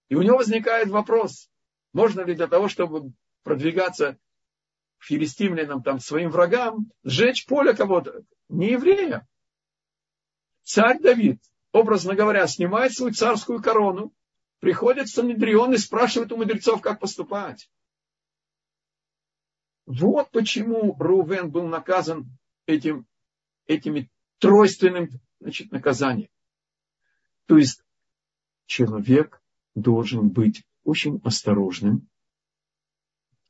[0.09, 1.49] и у него возникает вопрос,
[1.93, 3.13] можно ли для того, чтобы
[3.43, 4.17] продвигаться
[4.97, 9.27] филистимлянам, там, своим врагам, сжечь поле кого-то, не еврея.
[10.63, 11.41] Царь Давид,
[11.71, 14.13] образно говоря, снимает свою царскую корону,
[14.59, 17.69] приходит в Санедрион и спрашивает у мудрецов, как поступать.
[19.85, 22.25] Вот почему Рувен был наказан
[22.65, 23.05] этим,
[23.67, 26.29] этими тройственным значит, наказанием.
[27.45, 27.83] То есть
[28.65, 29.41] человек
[29.75, 32.07] должен быть очень осторожным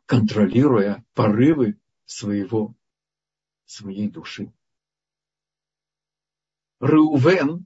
[0.05, 2.75] контролируя порывы своего,
[3.65, 4.53] своей души.
[6.79, 7.65] Рувен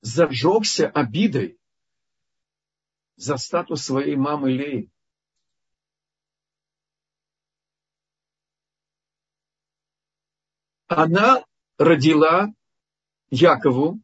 [0.00, 1.58] зажегся обидой
[3.16, 4.90] за статус своей мамы Леи.
[10.86, 11.44] Она
[11.76, 12.48] родила
[13.30, 14.00] Якову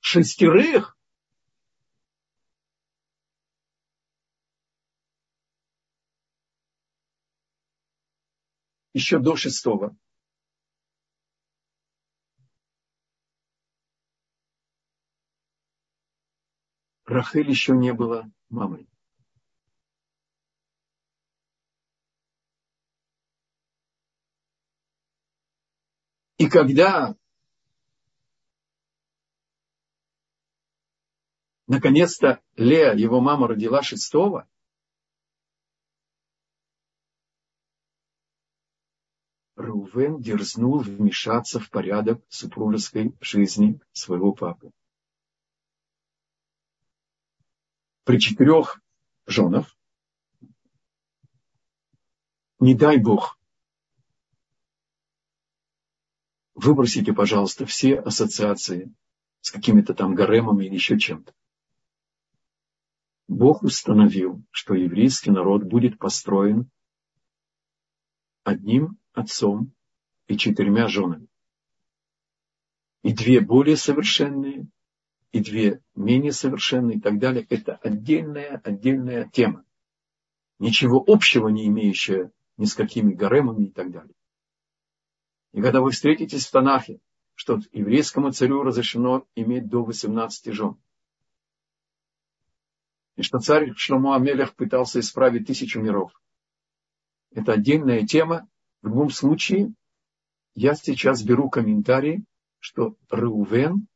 [0.00, 0.93] шестерых
[8.94, 9.94] еще до шестого.
[17.04, 18.88] Рахель еще не была мамой.
[26.38, 27.14] И когда
[31.66, 34.48] наконец-то Лея, его мама, родила шестого,
[39.84, 44.70] Рувен дерзнул вмешаться в порядок супружеской жизни своего папы.
[48.04, 48.80] При четырех
[49.26, 49.76] женах,
[52.60, 53.38] не дай Бог,
[56.54, 58.94] выбросите, пожалуйста, все ассоциации
[59.40, 61.34] с какими-то там гаремами или еще чем-то.
[63.28, 66.70] Бог установил, что еврейский народ будет построен
[68.44, 69.72] одним отцом
[70.26, 71.28] и четырьмя женами.
[73.02, 74.66] И две более совершенные,
[75.32, 77.46] и две менее совершенные и так далее.
[77.48, 79.64] Это отдельная, отдельная тема.
[80.58, 84.14] Ничего общего не имеющая ни с какими гаремами и так далее.
[85.52, 87.00] И когда вы встретитесь в Танахе,
[87.34, 90.76] что еврейскому царю разрешено иметь до 18 жен.
[93.16, 96.12] И что царь Шломо Амелех пытался исправить тысячу миров.
[97.30, 98.48] Это отдельная тема,
[98.84, 99.72] в любом случае,
[100.54, 102.26] я сейчас беру комментарий,
[102.58, 103.88] что Реувен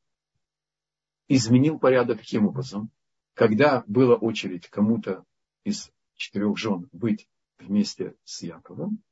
[1.29, 2.91] изменил порядок каким образом.
[3.35, 5.27] Когда была очередь кому-то
[5.63, 7.29] из четырех жен быть
[7.59, 9.03] вместе с Яковом,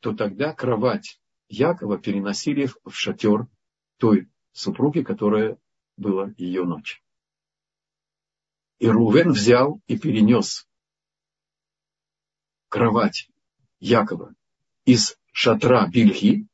[0.00, 3.46] то тогда кровать Якова переносили в шатер
[3.98, 5.58] той супруги, которая
[5.98, 7.04] была ее ночь.
[8.78, 10.66] И Рувен взял и перенес
[12.70, 13.28] кровать
[13.80, 14.34] Якова
[14.86, 16.48] из шатра Бельги.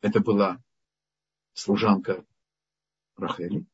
[0.00, 0.60] Это была
[1.52, 2.26] служанка
[3.16, 3.66] Рахели.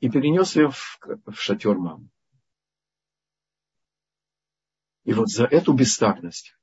[0.00, 2.08] И перенес ее в, в шатер мамы.
[5.02, 6.56] И вот за эту бестактность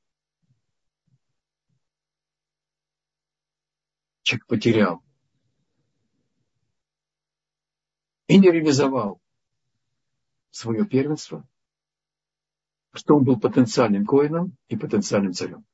[4.22, 5.04] человек потерял
[8.28, 9.22] и не реализовал
[10.50, 11.48] свое первенство,
[12.96, 15.66] что он был потенциальным коином и потенциальным царем.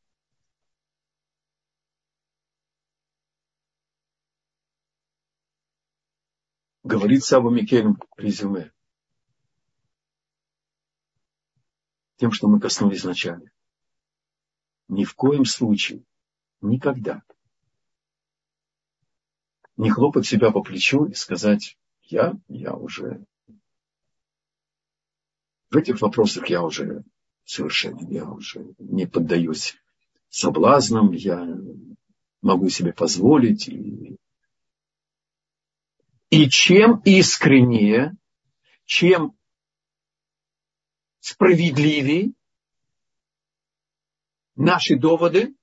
[6.84, 8.72] Говорит Саба Микелем резюме.
[12.18, 13.52] Тем, что мы коснулись вначале.
[14.88, 16.04] Ни в коем случае,
[16.60, 17.24] никогда
[19.78, 23.26] не хлопать себя по плечу и сказать, я, я уже
[25.72, 27.04] в этих вопросах я уже
[27.46, 29.78] совершенно, я уже не поддаюсь
[30.30, 31.48] соблазнам, я
[32.42, 33.70] могу себе позволить.
[33.70, 34.18] И,
[36.30, 38.18] и чем искреннее,
[38.84, 39.38] чем
[41.22, 42.34] справедливее
[44.56, 45.56] наши доводы,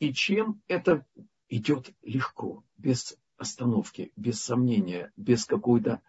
[0.00, 1.06] и чем это
[1.48, 6.02] идет легко, без остановки, без сомнения, без какой-то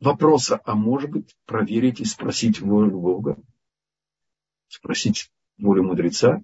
[0.00, 3.38] вопроса, а может быть проверить и спросить волю Бога,
[4.68, 6.42] спросить волю мудреца.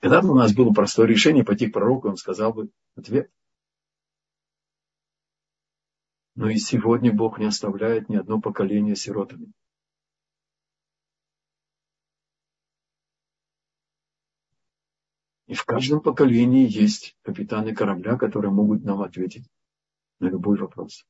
[0.00, 3.30] Когда-то у нас было простое решение пойти к пророку, он сказал бы ответ.
[6.34, 9.52] Но и сегодня Бог не оставляет ни одно поколение сиротами.
[15.46, 19.46] И в каждом поколении есть капитаны корабля, которые могут нам ответить
[20.18, 21.06] на любой вопрос.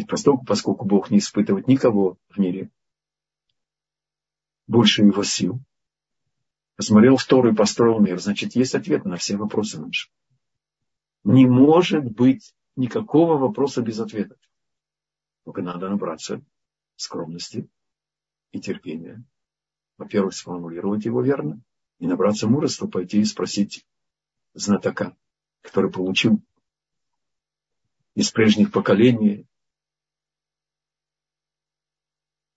[0.00, 2.70] Ведь поскольку, поскольку Бог не испытывает никого в мире
[4.66, 5.60] больше его сил,
[6.76, 10.08] посмотрел в Тору и построил мир, значит, есть ответ на все вопросы наши.
[11.22, 14.36] Не может быть никакого вопроса без ответа.
[15.44, 16.42] Только надо набраться
[16.96, 17.68] скромности
[18.52, 19.22] и терпения.
[19.98, 21.60] Во-первых, сформулировать его верно,
[21.98, 23.84] и набраться мужества пойти и спросить
[24.54, 25.14] знатока,
[25.60, 26.40] который получил
[28.14, 29.46] из прежних поколений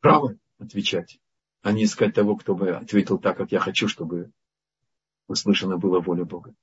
[0.04, 1.18] право отвечать,
[1.62, 4.32] а не искать того, кто бы ответил так, как я хочу, чтобы
[5.28, 6.54] услышана была воля Бога.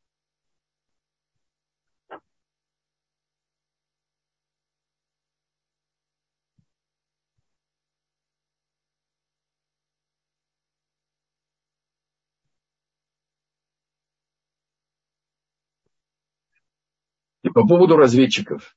[17.43, 18.77] И по поводу разведчиков.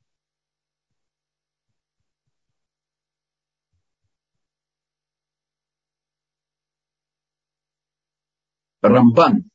[8.83, 9.49] Рамбан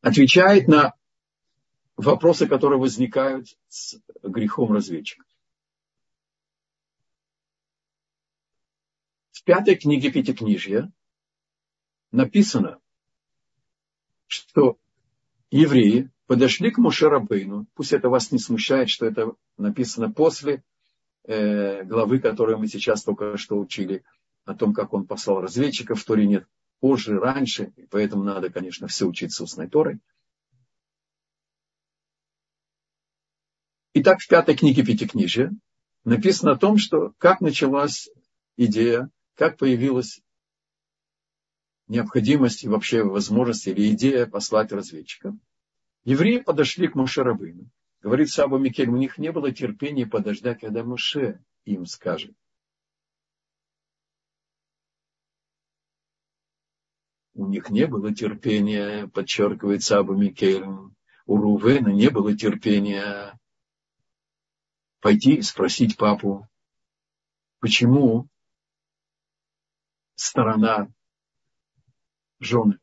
[0.00, 0.94] отвечает на
[1.96, 5.24] вопросы, которые возникают с грехом разведчика.
[9.32, 10.90] В пятой книге Пятикнижья
[12.12, 12.80] написано,
[14.26, 14.78] что
[15.50, 17.66] евреи подошли к Мушерабейну.
[17.74, 20.64] Пусть это вас не смущает, что это написано после
[21.24, 24.02] э, главы, которую мы сейчас только что учили,
[24.44, 26.46] о том, как он послал разведчиков, в Торе нет
[26.80, 30.00] позже, раньше, и поэтому надо, конечно, все учиться устной Торой.
[33.94, 35.52] Итак, в пятой книге Пятикнижия
[36.04, 38.08] написано о том, что как началась
[38.56, 40.20] идея, как появилась
[41.88, 45.36] необходимость и вообще возможность или идея послать разведчика.
[46.04, 47.70] Евреи подошли к Мошерабыну.
[48.00, 52.34] Говорит Саба Микель, у них не было терпения подождать, когда Моше им скажет.
[57.42, 60.64] У них не было терпения, подчеркивает Саба Микель.
[61.26, 63.36] У Рувена не было терпения
[65.00, 66.48] пойти и спросить папу,
[67.58, 68.28] почему
[70.14, 70.88] сторона
[72.38, 72.78] жены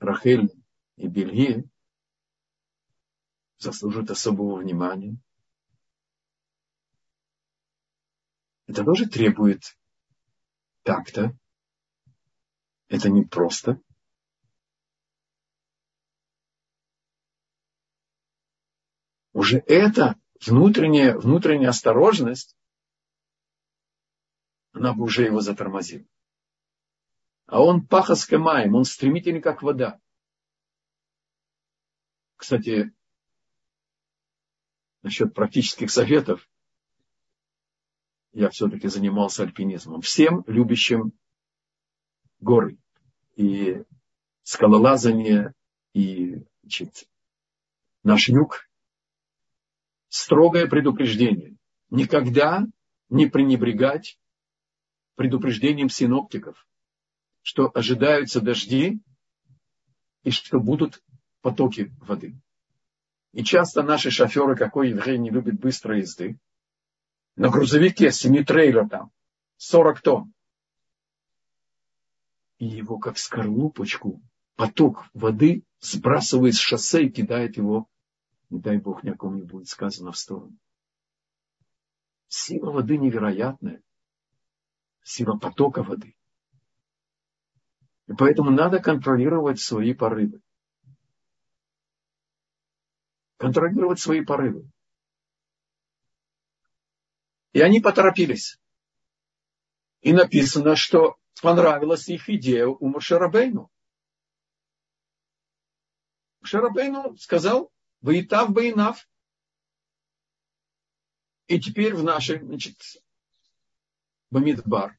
[0.00, 0.52] Рахель
[0.96, 1.70] и Бельги
[3.58, 5.16] заслуживают особого внимания.
[8.66, 9.78] Это тоже требует
[10.82, 11.38] такта.
[12.88, 13.80] Это не просто.
[19.32, 22.56] Уже это внутренняя, внутренняя осторожность,
[24.72, 26.06] она бы уже его затормозила.
[27.46, 30.00] А он пахас камаем, он стремительный, как вода.
[32.36, 32.92] Кстати,
[35.02, 36.48] насчет практических советов,
[38.32, 40.00] я все-таки занимался альпинизмом.
[40.00, 41.12] Всем любящим
[42.40, 42.78] горы
[43.36, 43.82] и
[44.42, 45.54] скалолазание
[45.92, 47.08] и значит,
[48.02, 48.68] наш юг.
[50.08, 51.56] Строгое предупреждение.
[51.90, 52.66] Никогда
[53.08, 54.18] не пренебрегать
[55.14, 56.66] предупреждением синоптиков,
[57.42, 59.00] что ожидаются дожди
[60.22, 61.02] и что будут
[61.40, 62.34] потоки воды.
[63.32, 66.38] И часто наши шоферы, какой еврей не любит быстрой езды,
[67.36, 69.12] на грузовике, семи-трейлер там,
[69.58, 70.34] 40 тонн.
[72.58, 74.20] И его как скорлупочку,
[74.56, 77.88] поток воды сбрасывает с шоссе и кидает его,
[78.50, 80.56] не дай бог ни о ком не будет сказано, в сторону.
[82.26, 83.82] Сила воды невероятная.
[85.02, 86.16] Сила потока воды.
[88.08, 90.40] И поэтому надо контролировать свои порывы.
[93.36, 94.68] Контролировать свои порывы.
[97.52, 98.58] И они поторопились.
[100.00, 103.70] И написано, что понравилась их идея у Мушарабейну.
[106.40, 109.08] Мушарабейну сказал, Ваитав Бейнав.
[111.46, 112.76] И теперь в нашей, значит,
[114.30, 114.98] Бамидбар,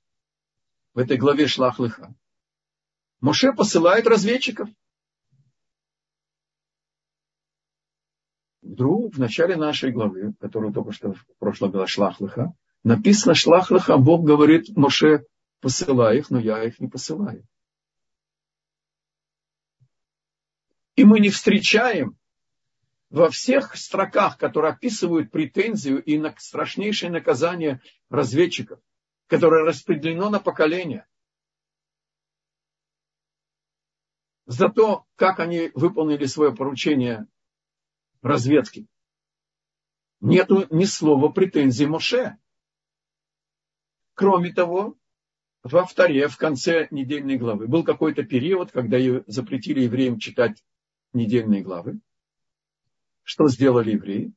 [0.93, 2.13] в этой главе Шлахлыха,
[3.21, 4.69] Моше посылает разведчиков.
[8.61, 14.25] Вдруг в начале нашей главы, которая только что в прошлом была Шлахлыха, написано Шлахлыха, Бог
[14.25, 15.25] говорит Моше,
[15.61, 17.47] посылай их, но я их не посылаю.
[20.95, 22.17] И мы не встречаем
[23.09, 28.79] во всех строках, которые описывают претензию и страшнейшее наказание разведчиков,
[29.27, 31.07] которое распределено на поколения,
[34.45, 37.27] за то, как они выполнили свое поручение
[38.21, 38.87] разведки.
[40.19, 42.37] Нету ни слова претензий Моше.
[44.15, 44.98] Кроме того,
[45.63, 48.97] во вторе, в конце недельной главы, был какой-то период, когда
[49.27, 50.63] запретили евреям читать
[51.13, 51.99] недельные главы.
[53.23, 54.33] Что сделали евреи?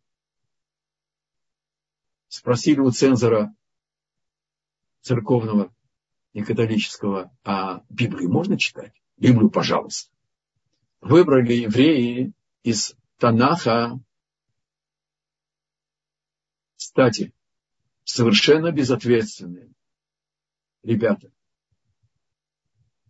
[2.29, 3.55] Спросили у цензора
[5.01, 5.73] церковного
[6.33, 8.93] и католического, а Библию можно читать?
[9.17, 10.11] Библию, пожалуйста.
[11.01, 14.01] Выбрали евреи из Танаха.
[16.77, 17.33] Кстати,
[18.05, 19.73] совершенно безответственные
[20.83, 21.33] ребята.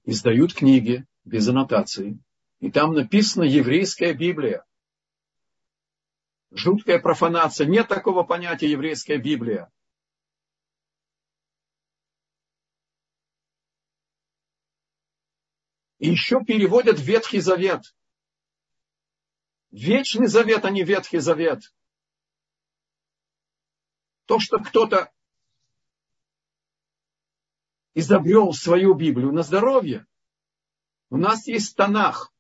[0.04, 2.18] Издают книги без аннотации.
[2.60, 4.64] И там написано еврейская Библия.
[6.50, 7.66] Жуткая профанация.
[7.66, 9.72] Нет такого понятия еврейская Библия.
[15.98, 17.94] И еще переводят Ветхий Завет.
[19.70, 21.62] Вечный Завет, а не Ветхий Завет.
[24.26, 25.12] То, что кто-то
[27.94, 30.06] изобрел свою Библию на здоровье.
[31.10, 32.32] У нас есть Танах.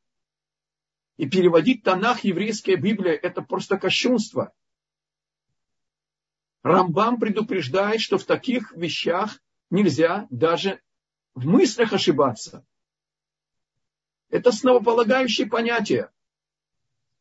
[1.16, 4.52] И переводить Танах, еврейская Библия, это просто кощунство.
[6.62, 9.40] Рамбам предупреждает, что в таких вещах
[9.70, 10.80] нельзя даже
[11.34, 12.64] в мыслях ошибаться.
[14.30, 16.10] Это основополагающее понятие.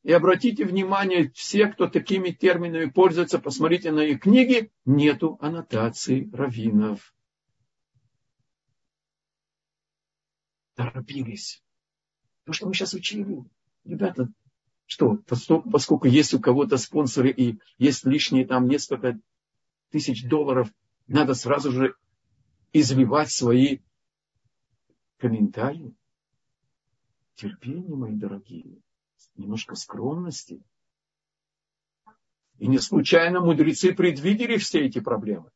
[0.04, 7.14] И обратите внимание, все, кто такими терминами пользуется, посмотрите на их книги, нету аннотаций раввинов.
[10.76, 11.64] Торопились.
[12.46, 13.44] То, что мы сейчас учили
[13.84, 14.30] ребята,
[14.86, 19.20] что, поскольку, поскольку есть у кого-то спонсоры и есть лишние там несколько
[19.90, 20.70] тысяч долларов,
[21.08, 21.96] надо сразу же
[22.74, 23.80] изливать свои
[25.18, 25.96] комментарии.
[27.36, 28.82] Терпение, мои дорогие,
[29.36, 30.64] немножко скромности.
[32.58, 35.50] И не случайно мудрецы предвидели все эти проблемы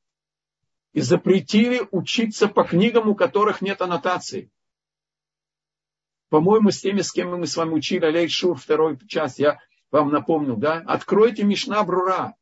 [0.94, 4.50] и запретили учиться по книгам, у которых нет аннотации
[6.36, 9.58] по-моему, с теми, с кем мы с вами учили Алей Шур, второй час, я
[9.90, 10.84] вам напомнил, да?
[10.86, 12.36] Откройте Мишна Брура.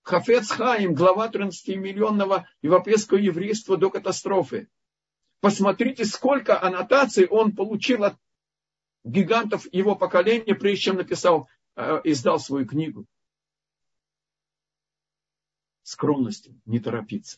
[0.00, 4.70] Хафец Хаим, глава 13-миллионного европейского еврейства до катастрофы.
[5.40, 8.16] Посмотрите, сколько аннотаций он получил от
[9.04, 11.46] гигантов его поколения, прежде чем написал,
[11.76, 13.04] э, издал свою книгу.
[15.82, 17.36] Скромности, не торопиться.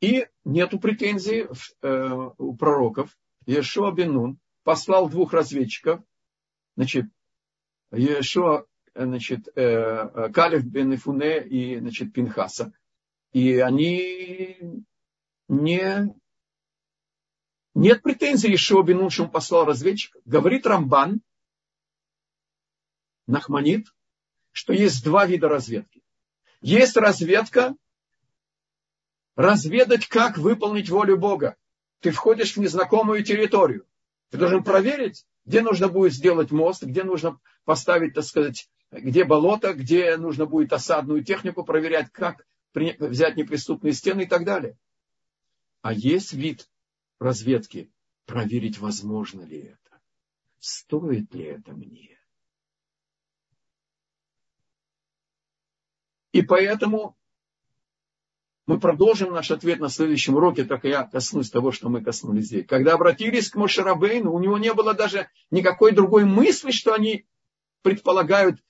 [0.00, 1.46] И нету претензий
[1.82, 3.16] э, у пророков.
[3.46, 6.00] Ешуа Бенун, послал двух разведчиков,
[6.76, 7.06] значит,
[7.92, 12.72] Ешуа, значит, э, э, Калев бен Ифуне и, значит, Пинхаса.
[13.32, 14.84] И они
[15.48, 16.14] не...
[17.74, 20.22] Нет претензий Ешуа бен что он послал разведчиков.
[20.24, 21.22] Говорит Рамбан,
[23.26, 23.86] Нахманит,
[24.50, 26.02] что есть два вида разведки.
[26.60, 27.74] Есть разведка,
[29.36, 31.56] разведать, как выполнить волю Бога.
[32.00, 33.86] Ты входишь в незнакомую территорию.
[34.32, 39.74] Ты должен проверить, где нужно будет сделать мост, где нужно поставить, так сказать, где болото,
[39.74, 44.78] где нужно будет осадную технику проверять, как взять неприступные стены и так далее.
[45.82, 46.66] А есть вид
[47.18, 47.92] разведки,
[48.24, 50.00] проверить, возможно ли это,
[50.60, 52.18] стоит ли это мне.
[56.32, 57.18] И поэтому
[58.72, 62.66] мы продолжим наш ответ на следующем уроке, так я коснусь того, что мы коснулись здесь.
[62.66, 67.26] Когда обратились к Мошерабейну, у него не было даже никакой другой мысли, что они
[67.82, 68.64] предполагают,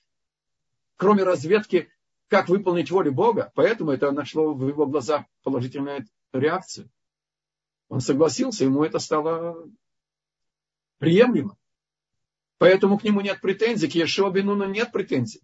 [0.97, 1.89] кроме разведки,
[2.27, 3.53] как выполнить волю Бога.
[3.55, 6.91] Поэтому это нашло в его глазах положительную реакцию.
[7.89, 9.71] Он согласился, ему это стало
[10.99, 11.57] приемлемо.
[12.59, 15.43] Поэтому к нему нет претензий, к Ешуа нет претензий.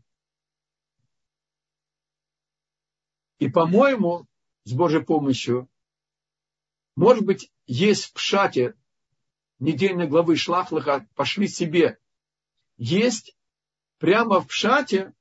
[3.39, 4.28] И, по-моему,
[4.69, 5.69] с Божьей помощью,
[6.95, 8.75] может быть, есть в Пшате
[9.59, 11.99] недельной главы Шлахлаха «Пошли себе».
[12.77, 13.35] Есть
[13.99, 15.15] прямо в Пшате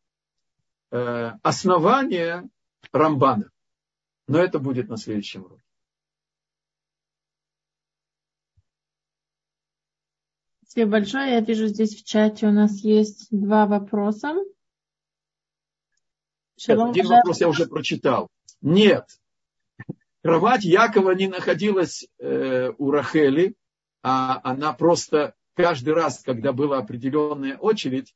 [0.91, 2.50] э, основание
[2.91, 3.50] Рамбана.
[4.28, 5.64] Но это будет на следующем уроке.
[10.64, 11.32] Спасибо большое.
[11.32, 14.36] Я вижу здесь в чате у нас есть два вопроса.
[16.58, 18.28] Шалом, Один вопрос я уже прочитал.
[18.62, 19.20] Нет,
[20.28, 23.55] кровать Якова не находилась э, у Рахели,
[24.03, 28.13] а она просто каждый раз, когда была определенная очередь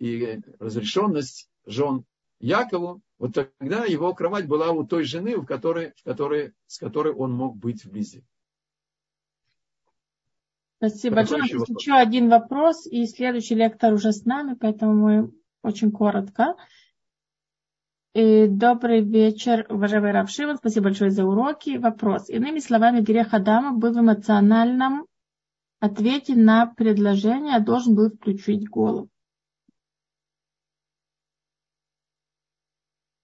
[0.00, 2.04] и разрешенность жен
[2.40, 7.14] Якову, вот тогда его кровать была у той жены, в которой, в которой, с которой
[7.14, 8.24] он мог быть вблизи.
[10.78, 11.44] Спасибо большое.
[11.44, 16.56] Еще, еще один вопрос, и следующий лектор уже с нами, поэтому мы очень коротко.
[18.14, 20.58] И добрый вечер, уважаемый Рав Шимон.
[20.58, 21.78] Спасибо большое за уроки.
[21.78, 22.28] Вопрос.
[22.28, 25.06] Иными словами, грех Адама был в эмоциональном
[25.80, 29.08] ответе на предложение, а должен был включить голову.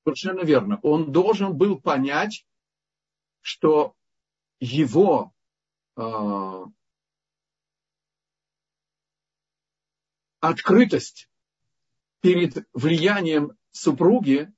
[0.04, 0.80] Совершенно верно.
[0.82, 2.46] Он должен был понять,
[3.42, 3.94] что
[4.60, 5.34] его
[5.98, 6.64] э,
[10.40, 11.28] открытость
[12.22, 14.50] перед влиянием супруги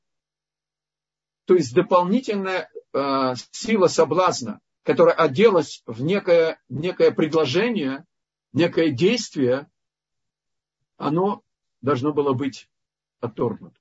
[1.51, 8.05] то есть дополнительная э, сила соблазна, которая оделась в некое, некое предложение,
[8.53, 9.69] некое действие,
[10.97, 11.43] оно
[11.81, 12.69] должно было быть
[13.19, 13.77] отторгнуто.